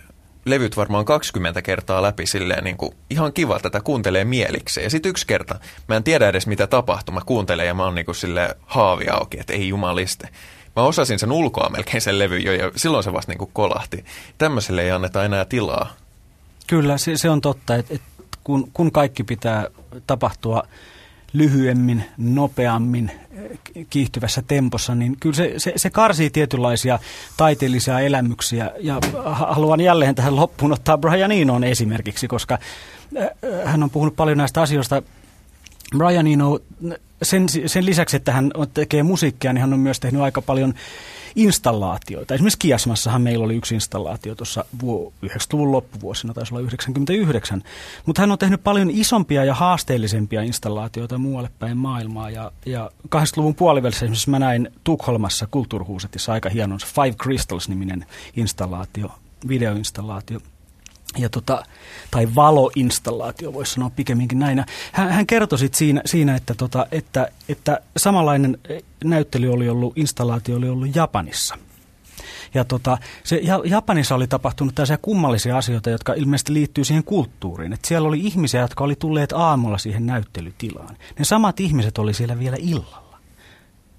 [0.45, 4.83] levyt varmaan 20 kertaa läpi silleen niin kuin, ihan kiva, tätä kuuntelee mielikseen.
[4.83, 7.95] Ja sitten yksi kerta, mä en tiedä edes mitä tapahtuu, mä kuuntelen ja mä oon
[7.95, 10.29] niin kuin sille haavi auki, että ei jumaliste.
[10.75, 14.05] Mä osasin sen ulkoa melkein sen levy jo ja silloin se vasta niin kuin kolahti.
[14.37, 15.93] Tämmöiselle ei anneta enää tilaa.
[16.67, 18.07] Kyllä, se, se on totta, että, että
[18.43, 19.67] kun, kun kaikki pitää
[20.07, 20.63] tapahtua
[21.33, 23.11] lyhyemmin, nopeammin,
[23.89, 26.99] kiihtyvässä tempossa, niin kyllä se, se, se karsii tietynlaisia
[27.37, 28.71] taiteellisia elämyksiä.
[28.79, 32.57] Ja haluan jälleen tähän loppuun ottaa Brian Enoon esimerkiksi, koska
[33.17, 33.29] äh,
[33.65, 35.03] hän on puhunut paljon näistä asioista.
[35.97, 36.59] Brian Eno,
[37.23, 40.73] sen, sen lisäksi, että hän tekee musiikkia, niin hän on myös tehnyt aika paljon
[41.35, 42.33] installaatioita.
[42.33, 44.65] Esimerkiksi Kiasmassahan meillä oli yksi installaatio tuossa
[45.25, 47.63] 90-luvun loppuvuosina, taisi olla 99.
[48.05, 52.29] Mutta hän on tehnyt paljon isompia ja haasteellisempia installaatioita muualle päin maailmaa.
[52.29, 58.05] Ja, ja 80-luvun puolivälissä esimerkiksi mä näin Tukholmassa kulttuurhuusetissa aika hienon Five Crystals-niminen
[58.35, 59.11] installaatio,
[59.47, 60.39] videoinstallaatio–
[61.17, 61.63] ja tota,
[62.11, 64.63] tai valoinstallaatio, voisi sanoa pikemminkin näin.
[64.91, 68.57] Hän, hän kertoi sit siinä, siinä että, tota, että, että samanlainen
[69.03, 71.57] näyttely oli ollut, installaatio oli ollut Japanissa.
[72.53, 77.73] Ja tota, se, Japanissa oli tapahtunut tällaisia kummallisia asioita, jotka ilmeisesti liittyy siihen kulttuuriin.
[77.73, 80.97] Että siellä oli ihmisiä, jotka oli tulleet aamulla siihen näyttelytilaan.
[81.19, 83.19] Ne samat ihmiset oli siellä vielä illalla.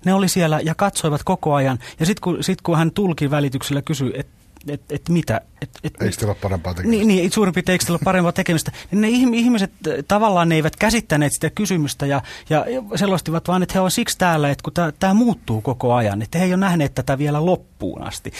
[0.04, 1.78] Ne oli siellä ja katsoivat koko ajan.
[2.00, 5.40] Ja sitten kun, sit kun hän tulkin välityksellä kysyi, että että et mitä.
[5.62, 7.06] Et, et, eikö teillä ole parempaa tekemistä?
[7.06, 8.72] Niin, niin suurin piirtein eikö teillä ole parempaa tekemistä.
[8.90, 9.70] Ne ihmiset
[10.08, 14.50] tavallaan ne eivät käsittäneet sitä kysymystä ja, ja selostivat vaan, että he ovat siksi täällä,
[14.50, 18.32] että kun tämä muuttuu koko ajan, että he ei ole nähneet tätä vielä loppuun asti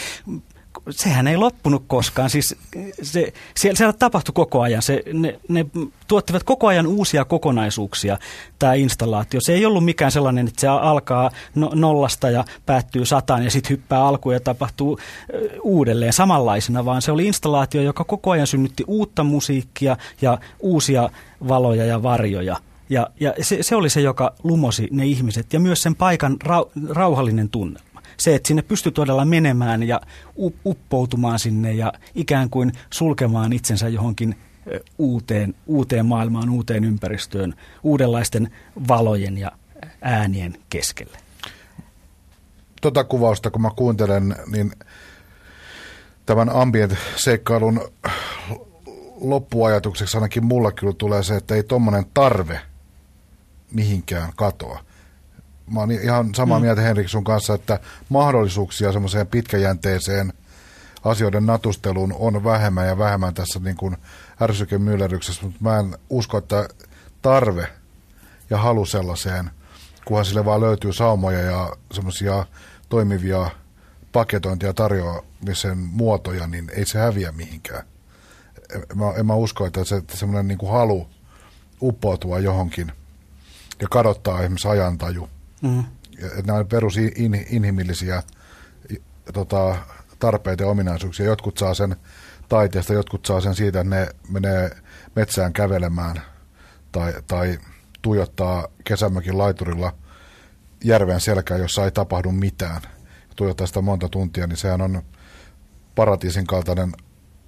[0.89, 2.29] sehän ei loppunut koskaan.
[2.29, 2.55] Siis
[3.01, 4.81] se, siellä, siellä tapahtui koko ajan.
[4.81, 5.65] Se, ne, ne
[6.07, 8.17] tuottivat koko ajan uusia kokonaisuuksia,
[8.59, 9.41] tämä installaatio.
[9.41, 13.69] Se ei ollut mikään sellainen, että se alkaa no, nollasta ja päättyy sataan ja sitten
[13.69, 14.99] hyppää alkuun ja tapahtuu
[15.63, 21.09] uudelleen samanlaisena, vaan se oli installaatio, joka koko ajan synnytti uutta musiikkia ja uusia
[21.47, 22.57] valoja ja varjoja.
[22.89, 26.65] Ja, ja se, se oli se, joka lumosi ne ihmiset ja myös sen paikan rau,
[26.89, 27.79] rauhallinen tunne
[28.17, 30.01] se, että sinne pystyy todella menemään ja
[30.65, 34.35] uppoutumaan sinne ja ikään kuin sulkemaan itsensä johonkin
[34.97, 37.53] uuteen, uuteen maailmaan, uuteen ympäristöön,
[37.83, 38.51] uudenlaisten
[38.87, 39.51] valojen ja
[40.01, 41.17] äänien keskelle.
[42.81, 44.71] Tota kuvausta, kun mä kuuntelen, niin
[46.25, 47.91] tämän ambient-seikkailun
[49.21, 52.59] loppuajatukseksi ainakin mulla kyllä tulee se, että ei tuommoinen tarve
[53.71, 54.79] mihinkään katoa
[55.71, 56.63] mä oon ihan samaa mm.
[56.63, 60.33] mieltä Henrik sun kanssa, että mahdollisuuksia semmoiseen pitkäjänteiseen
[61.03, 63.97] asioiden natusteluun on vähemmän ja vähemmän tässä niin kuin
[64.41, 66.67] ärsykemyllerryksessä, mutta mä en usko, että
[67.21, 67.67] tarve
[68.49, 69.51] ja halu sellaiseen,
[70.05, 72.45] kunhan sille vaan löytyy saumoja ja semmoisia
[72.89, 73.49] toimivia
[74.11, 77.83] paketointia tarjoamisen muotoja, niin ei se häviä mihinkään.
[78.95, 81.07] Mä, en mä usko, että se semmoinen niin kuin halu
[81.81, 82.91] uppoutua johonkin
[83.81, 85.29] ja kadottaa esimerkiksi ajantaju
[85.65, 85.83] Mm.
[86.23, 88.23] Että nämä on perusinhimillisiä
[89.33, 89.77] tota,
[90.19, 91.25] tarpeita ja ominaisuuksia.
[91.25, 91.95] Jotkut saa sen
[92.49, 94.71] taiteesta, jotkut saa sen siitä, että ne menee
[95.15, 96.21] metsään kävelemään
[96.91, 97.57] tai, tai
[98.01, 99.93] tuijottaa kesämökin laiturilla
[100.83, 102.81] järven selkään, jossa ei tapahdu mitään.
[103.35, 105.01] Tuijottaa sitä monta tuntia, niin sehän on
[105.95, 106.91] paratiisin kaltainen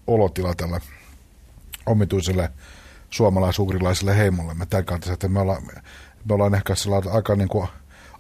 [0.08, 0.82] olotila tälle
[1.86, 2.52] omituiselle
[3.10, 4.54] suomalaisugrilaiselle heimolle.
[4.54, 4.66] Me
[5.28, 5.64] me ollaan,
[6.26, 6.76] me ollaan ehkä
[7.12, 7.68] aika niin kuin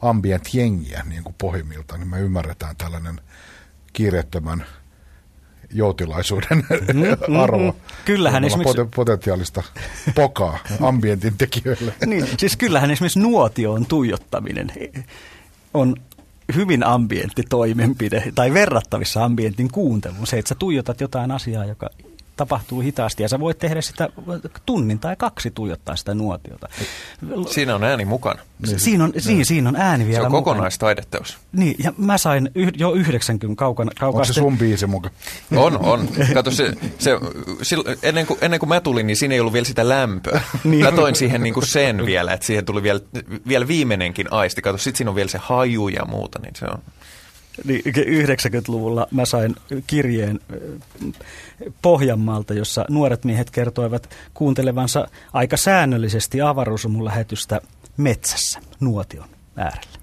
[0.02, 3.22] ambient jengiä niin kuin pohjimmilta, niin me ymmärretään tällainen
[3.94, 4.66] kiireettömän
[5.74, 7.72] joutilaisuuden mm, arvo.
[7.72, 8.88] Mm, kyllähän esimerkiksi...
[8.96, 9.64] potentiaalista
[10.16, 11.94] pokaa ambientin tekijöille.
[12.06, 14.72] niin, siis kyllähän esimerkiksi nuotioon tuijottaminen
[15.74, 15.96] on
[16.56, 20.28] hyvin ambientti toimenpide, tai verrattavissa ambientin kuunteluun.
[20.28, 21.90] Se, että sä tuijotat jotain asiaa, joka
[22.38, 24.10] tapahtuu hitaasti ja sä voit tehdä sitä
[24.66, 26.70] tunnin tai kaksi tuijottaa sitä nuotiota.
[27.50, 28.42] Siinä on ääni mukana.
[28.68, 28.80] Niin.
[28.80, 29.46] Siinä on, niin.
[29.46, 31.38] siinä on ääni vielä Se on kokonaistaideteos.
[31.52, 33.92] Niin, ja mä sain yh, jo 90 kaukana.
[34.02, 35.14] Onko se sun biisi mukaan?
[35.56, 36.10] On, on.
[36.34, 37.18] Kato, se, se,
[38.04, 40.42] ennen, kuin, ennen kuin mä tulin, niin siinä ei ollut vielä sitä lämpöä.
[40.64, 40.86] niin.
[40.86, 43.00] Mä toin siihen niin kuin sen vielä, että siihen tuli vielä,
[43.48, 44.62] vielä viimeinenkin aisti.
[44.62, 46.80] Kato, sit siinä on vielä se haju ja muuta, niin se on
[47.64, 49.56] niin 90-luvulla mä sain
[49.88, 50.40] kirjeen
[51.82, 57.62] Pohjanmaalta, jossa nuoret miehet kertoivat kuuntelevansa aika säännöllisesti avaruusumulähetystä
[57.98, 59.98] metsässä nuotion äärellä.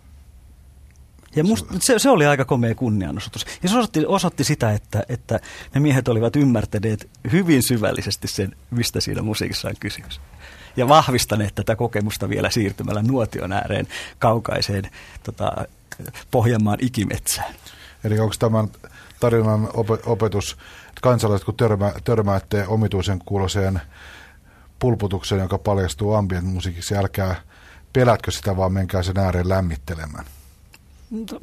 [1.36, 3.46] Ja musta, se, se oli aika komea kunnianosoitus.
[3.62, 5.40] Ja se osoitti, osoitti sitä, että, että
[5.74, 10.20] ne miehet olivat ymmärtäneet hyvin syvällisesti sen, mistä siinä musiikissa on kysymys.
[10.76, 13.88] Ja vahvistaneet tätä kokemusta vielä siirtymällä nuotion ääreen
[14.18, 14.90] kaukaiseen
[15.22, 15.52] tota,
[16.30, 17.54] Pohjanmaan ikimetsään.
[18.04, 18.68] Eli onko tämän
[19.20, 19.68] tarinan
[20.06, 20.52] opetus,
[20.88, 23.80] että kansalaiset kun törmä, törmäätte omituisen kuuloseen
[24.78, 27.36] pulputukseen, joka paljastuu ambient musiikiksi, älkää
[27.92, 30.24] pelätkö sitä, vaan menkää sen ääreen lämmittelemään.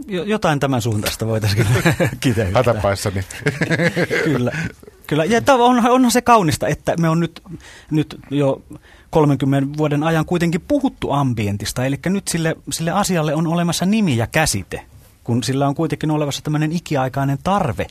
[0.08, 1.68] Jotain tämän suuntaista voitaisiin
[2.20, 2.64] kiteyttää.
[2.66, 3.24] Hätäpäissäni.
[4.24, 4.52] kyllä.
[5.12, 5.26] Kyllä.
[5.26, 7.42] Ja on, onhan se kaunista, että me on nyt,
[7.92, 8.62] nyt jo
[9.10, 14.28] 30 vuoden ajan kuitenkin puhuttu ambientista, eli nyt sille, sille asialle on olemassa nimi ja
[14.28, 14.86] käsite,
[15.24, 17.88] kun sillä on kuitenkin olemassa tämmöinen ikiaikainen tarve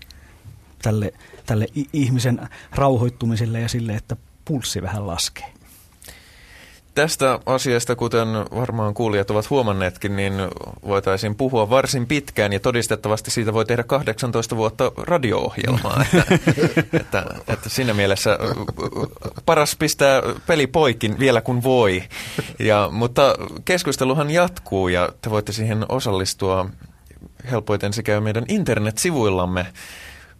[0.82, 1.12] tälle,
[1.46, 5.52] tälle ihmisen rauhoittumiselle ja sille, että pulssi vähän laskee.
[7.00, 10.34] Tästä asiasta, kuten varmaan kuulijat ovat huomanneetkin, niin
[10.86, 16.04] voitaisiin puhua varsin pitkään ja todistettavasti siitä voi tehdä 18 vuotta radio-ohjelmaa.
[16.04, 16.36] Että,
[16.92, 18.38] että, että siinä mielessä
[19.46, 22.02] paras pistää peli poikin vielä kun voi.
[22.58, 23.34] Ja, mutta
[23.64, 26.70] keskusteluhan jatkuu ja te voitte siihen osallistua
[27.50, 29.66] helpoiten sekä meidän internetsivuillamme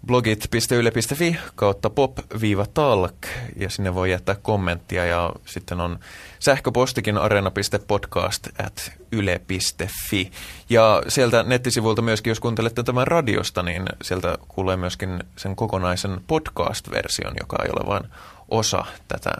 [0.06, 3.26] blogit.yle.fi kautta pop-talk
[3.56, 5.98] ja sinne voi jättää kommenttia ja sitten on
[6.38, 10.30] sähköpostikin arena.podcast at yle.fi
[10.70, 17.34] ja sieltä nettisivuilta myöskin, jos kuuntelette tämän radiosta, niin sieltä kuulee myöskin sen kokonaisen podcast-version,
[17.40, 18.12] joka ei ole vain
[18.48, 19.32] osa tätä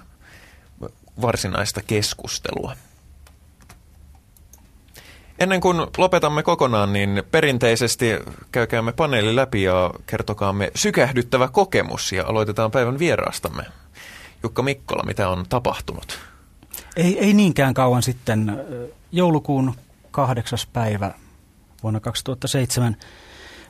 [1.23, 2.77] varsinaista keskustelua.
[5.41, 8.11] Ennen kuin lopetamme kokonaan, niin perinteisesti
[8.53, 13.63] käykäämme paneeli läpi ja kertokaamme sykähdyttävä kokemus ja aloitetaan päivän vieraastamme.
[14.43, 16.19] Jukka Mikkola, mitä on tapahtunut?
[16.97, 18.61] Ei, ei niinkään kauan sitten,
[19.13, 19.75] joulukuun
[20.11, 21.15] kahdeksas päivä
[21.83, 22.97] vuonna 2007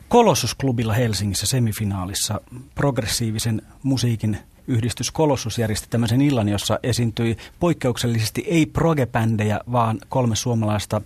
[0.09, 2.41] Kolossusklubilla Helsingissä semifinaalissa
[2.75, 4.39] progressiivisen musiikin
[4.71, 11.01] yhdistys Kolossus järjesti tämmöisen illan, jossa esiintyi poikkeuksellisesti ei progebändejä, vaan kolme suomalaista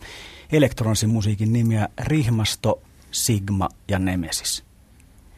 [0.52, 4.64] elektronisen musiikin nimiä Rihmasto, Sigma ja Nemesis.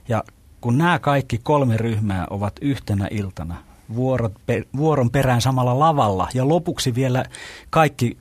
[0.08, 0.24] Ja
[0.60, 3.56] kun nämä kaikki kolme ryhmää ovat yhtenä iltana
[3.94, 4.32] vuorot,
[4.76, 7.24] vuoron perään samalla lavalla ja lopuksi vielä
[7.70, 8.16] kaikki,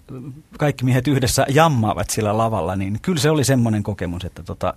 [0.58, 4.74] kaikki miehet yhdessä jammaavat sillä lavalla, niin kyllä se oli semmoinen kokemus, että tota,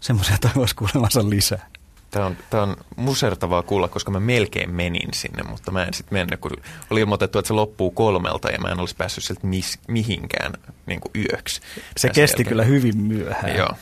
[0.00, 1.71] semmoisia toivoisi kuulemansa lisää.
[2.12, 6.18] Tämä on, tämä on musertavaa kuulla, koska mä melkein menin sinne, mutta mä en sitten
[6.18, 6.50] mennyt, kun
[6.90, 10.52] oli ilmoitettu, että se loppuu kolmelta ja mä en olisi päässyt sieltä mis, mihinkään
[10.86, 11.60] niin kuin yöksi.
[11.96, 12.48] Se kesti jälkeen.
[12.48, 13.56] kyllä hyvin myöhään.
[13.56, 13.72] Joo.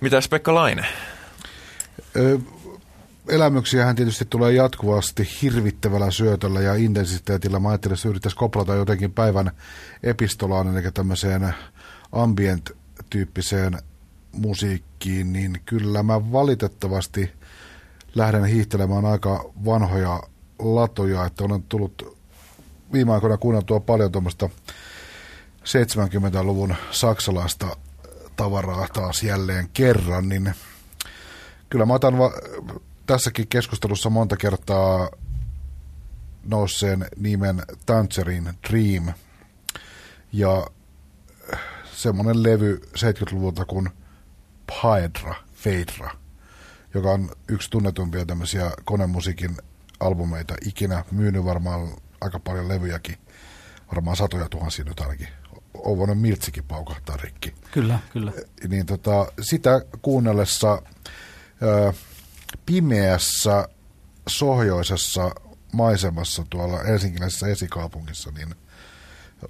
[0.00, 0.86] Mitäs Pekka Laine?
[2.16, 2.38] Ö,
[3.28, 7.58] elämyksiähän tietysti tulee jatkuvasti hirvittävällä syötöllä ja intensiteetillä.
[7.58, 9.50] Mä ajattelin, että yrittäisi koplata jotenkin päivän
[10.02, 11.54] epistolaan, eli tämmöiseen
[12.12, 13.78] ambient-tyyppiseen
[14.32, 17.32] musiikkiin, niin kyllä mä valitettavasti
[18.14, 20.22] lähden hiihtelemään aika vanhoja
[20.58, 22.18] latoja, että olen tullut
[22.92, 24.48] viime aikoina kuunneltua paljon tuommoista
[25.64, 27.76] 70-luvun saksalaista
[28.36, 30.54] tavaraa taas jälleen kerran, niin
[31.70, 32.32] kyllä mä otan va-
[33.06, 35.10] tässäkin keskustelussa monta kertaa
[36.44, 39.12] nousseen nimen Tangerine Dream.
[40.32, 40.66] Ja
[41.92, 43.88] semmoinen levy 70-luvulta kuin
[44.82, 46.10] Paedra, Feidra,
[46.94, 49.56] joka on yksi tunnetumpia tämmöisiä konemusiikin
[50.00, 51.04] albumeita ikinä.
[51.10, 51.88] Myynyt varmaan
[52.20, 53.18] aika paljon levyjäkin,
[53.92, 55.28] varmaan satoja tuhansia nyt ainakin
[55.74, 57.54] Ovonen Miltsikin paukahtaa rikki.
[57.70, 58.32] Kyllä, kyllä.
[58.68, 60.82] Niin tota, sitä kuunnellessa
[61.62, 61.92] ö,
[62.66, 63.68] pimeässä,
[64.28, 65.30] sohjoisessa
[65.72, 68.54] maisemassa tuolla helsinkiläisessä esikaupungissa, niin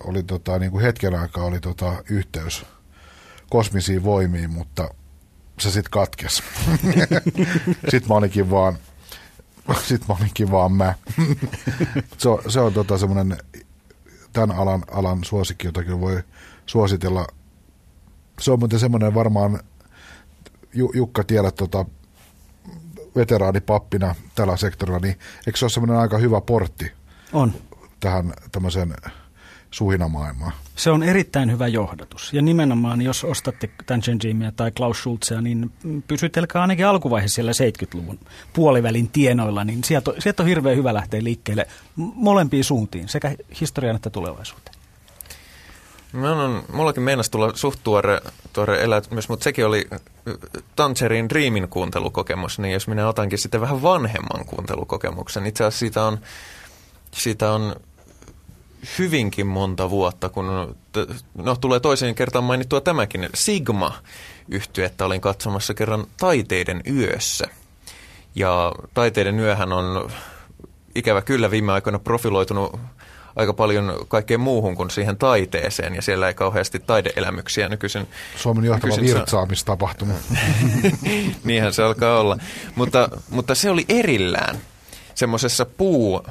[0.04, 2.64] oli tota, niin kuin hetken aikaa oli tota, yhteys
[3.50, 4.94] kosmisiin voimiin, mutta
[5.62, 6.42] se sitten katkesi.
[7.90, 8.78] sitten mä olinkin vaan,
[9.82, 10.94] sit mä olinkin vaan mä.
[12.18, 13.38] se on, se on tota semmoinen
[14.32, 16.22] tämän alan, alan suosikki, jota kyllä voi
[16.66, 17.26] suositella.
[18.40, 19.60] Se on muuten semmoinen varmaan,
[20.94, 21.84] Jukka tiedät tota,
[23.16, 26.92] veteraanipappina tällä sektorilla, niin eikö se ole semmoinen aika hyvä portti?
[27.32, 27.52] On.
[28.00, 28.94] Tähän tämmöiseen
[29.72, 30.52] suhinamaailmaan.
[30.76, 32.32] Se on erittäin hyvä johdatus.
[32.32, 35.72] Ja nimenomaan, jos ostatte tämän Jimia tai Klaus Schulzea, niin
[36.06, 38.18] pysytelkää ainakin alkuvaiheessa siellä 70-luvun
[38.52, 41.66] puolivälin tienoilla, niin sieltä, sieltä on hirveän hyvä lähteä liikkeelle
[41.96, 44.76] molempiin suuntiin, sekä historian että tulevaisuuteen.
[46.12, 48.20] Mä on, mullakin meinas tulla suht tuore,
[48.52, 49.88] tuore elämys, mutta sekin oli
[50.76, 56.18] Tangerin Dreamin kuuntelukokemus, niin jos minä otankin sitten vähän vanhemman kuuntelukokemuksen, itse asiassa siitä on,
[57.12, 57.76] siitä on
[58.98, 60.76] hyvinkin monta vuotta, kun
[61.34, 63.28] no, tulee toiseen kertaan mainittua tämäkin.
[63.34, 63.98] Sigma
[64.84, 67.46] että olin katsomassa kerran Taiteiden yössä.
[68.34, 70.10] Ja Taiteiden yöhän on
[70.94, 72.80] ikävä kyllä viime aikoina profiloitunut
[73.36, 78.08] aika paljon kaikkeen muuhun kuin siihen taiteeseen, ja siellä ei kauheasti taideelämyksiä nykyisin.
[78.36, 80.14] Suomen johtava virtsaamistapahtuma.
[81.44, 82.38] Niinhän se alkaa olla.
[82.74, 84.58] Mutta, mutta se oli erillään
[85.14, 86.26] semmoisessa puu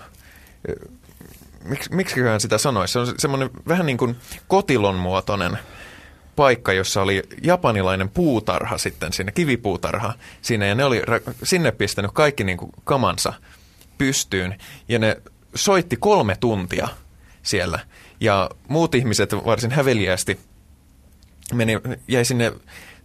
[1.63, 2.91] miksi, miksiköhän sitä sanoisi?
[2.91, 4.15] Se on semmoinen vähän niin kuin
[4.47, 5.57] kotilon muotoinen
[6.35, 11.01] paikka, jossa oli japanilainen puutarha sitten siinä, kivipuutarha siinä, ja ne oli
[11.43, 13.33] sinne pistänyt kaikki niin kuin kamansa
[13.97, 14.57] pystyyn,
[14.87, 15.21] ja ne
[15.55, 16.87] soitti kolme tuntia
[17.43, 17.79] siellä,
[18.19, 20.39] ja muut ihmiset varsin häveliästi
[21.53, 22.53] meni, jäi sinne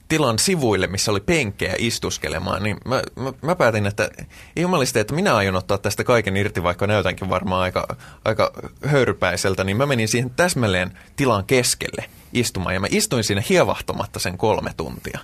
[0.09, 4.11] tilan sivuille, missä oli penkkejä istuskelemaan, niin mä, mä, mä päätin, että
[4.57, 8.53] jumaliste, että minä aion ottaa tästä kaiken irti, vaikka näytänkin varmaan aika, aika
[8.85, 14.39] höyrypäiseltä, niin mä menin siihen täsmälleen tilan keskelle istumaan, ja mä istuin siinä hievahtamatta sen
[14.39, 15.19] kolme tuntia.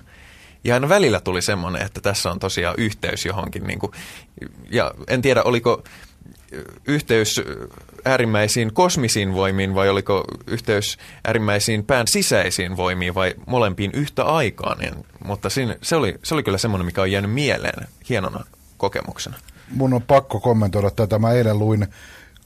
[0.63, 3.91] Ja aina välillä tuli semmoinen, että tässä on tosiaan yhteys johonkin, niin kuin,
[4.69, 5.83] ja en tiedä, oliko
[6.87, 7.41] yhteys
[8.05, 10.97] äärimmäisiin kosmisiin voimiin vai oliko yhteys
[11.27, 14.77] äärimmäisiin pään sisäisiin voimiin vai molempiin yhtä aikaan.
[14.77, 14.93] Niin,
[15.25, 18.45] mutta siinä, se, oli, se oli kyllä semmoinen, mikä on jäänyt mieleen hienona
[18.77, 19.37] kokemuksena.
[19.71, 21.19] Mun on pakko kommentoida tätä.
[21.19, 21.87] Mä eilen luin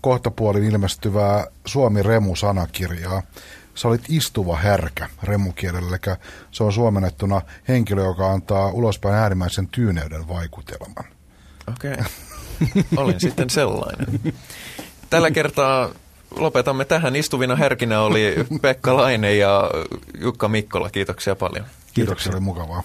[0.01, 3.23] kohtapuolin ilmestyvää Suomi-Remu-sanakirjaa.
[3.75, 6.15] Sä olit istuva härkä remukielellä, eli
[6.51, 11.05] se on suomennettuna henkilö, joka antaa ulospäin äärimmäisen tyyneyden vaikutelman.
[11.67, 11.93] Okei.
[11.93, 12.05] Okay.
[12.97, 14.19] Olin sitten sellainen.
[15.09, 15.89] Tällä kertaa
[16.35, 17.15] lopetamme tähän.
[17.15, 19.71] Istuvina herkinä oli Pekka Laine ja
[20.19, 20.89] Jukka Mikkola.
[20.89, 21.65] Kiitoksia paljon.
[21.93, 22.84] Kiitoksia, oli mukavaa.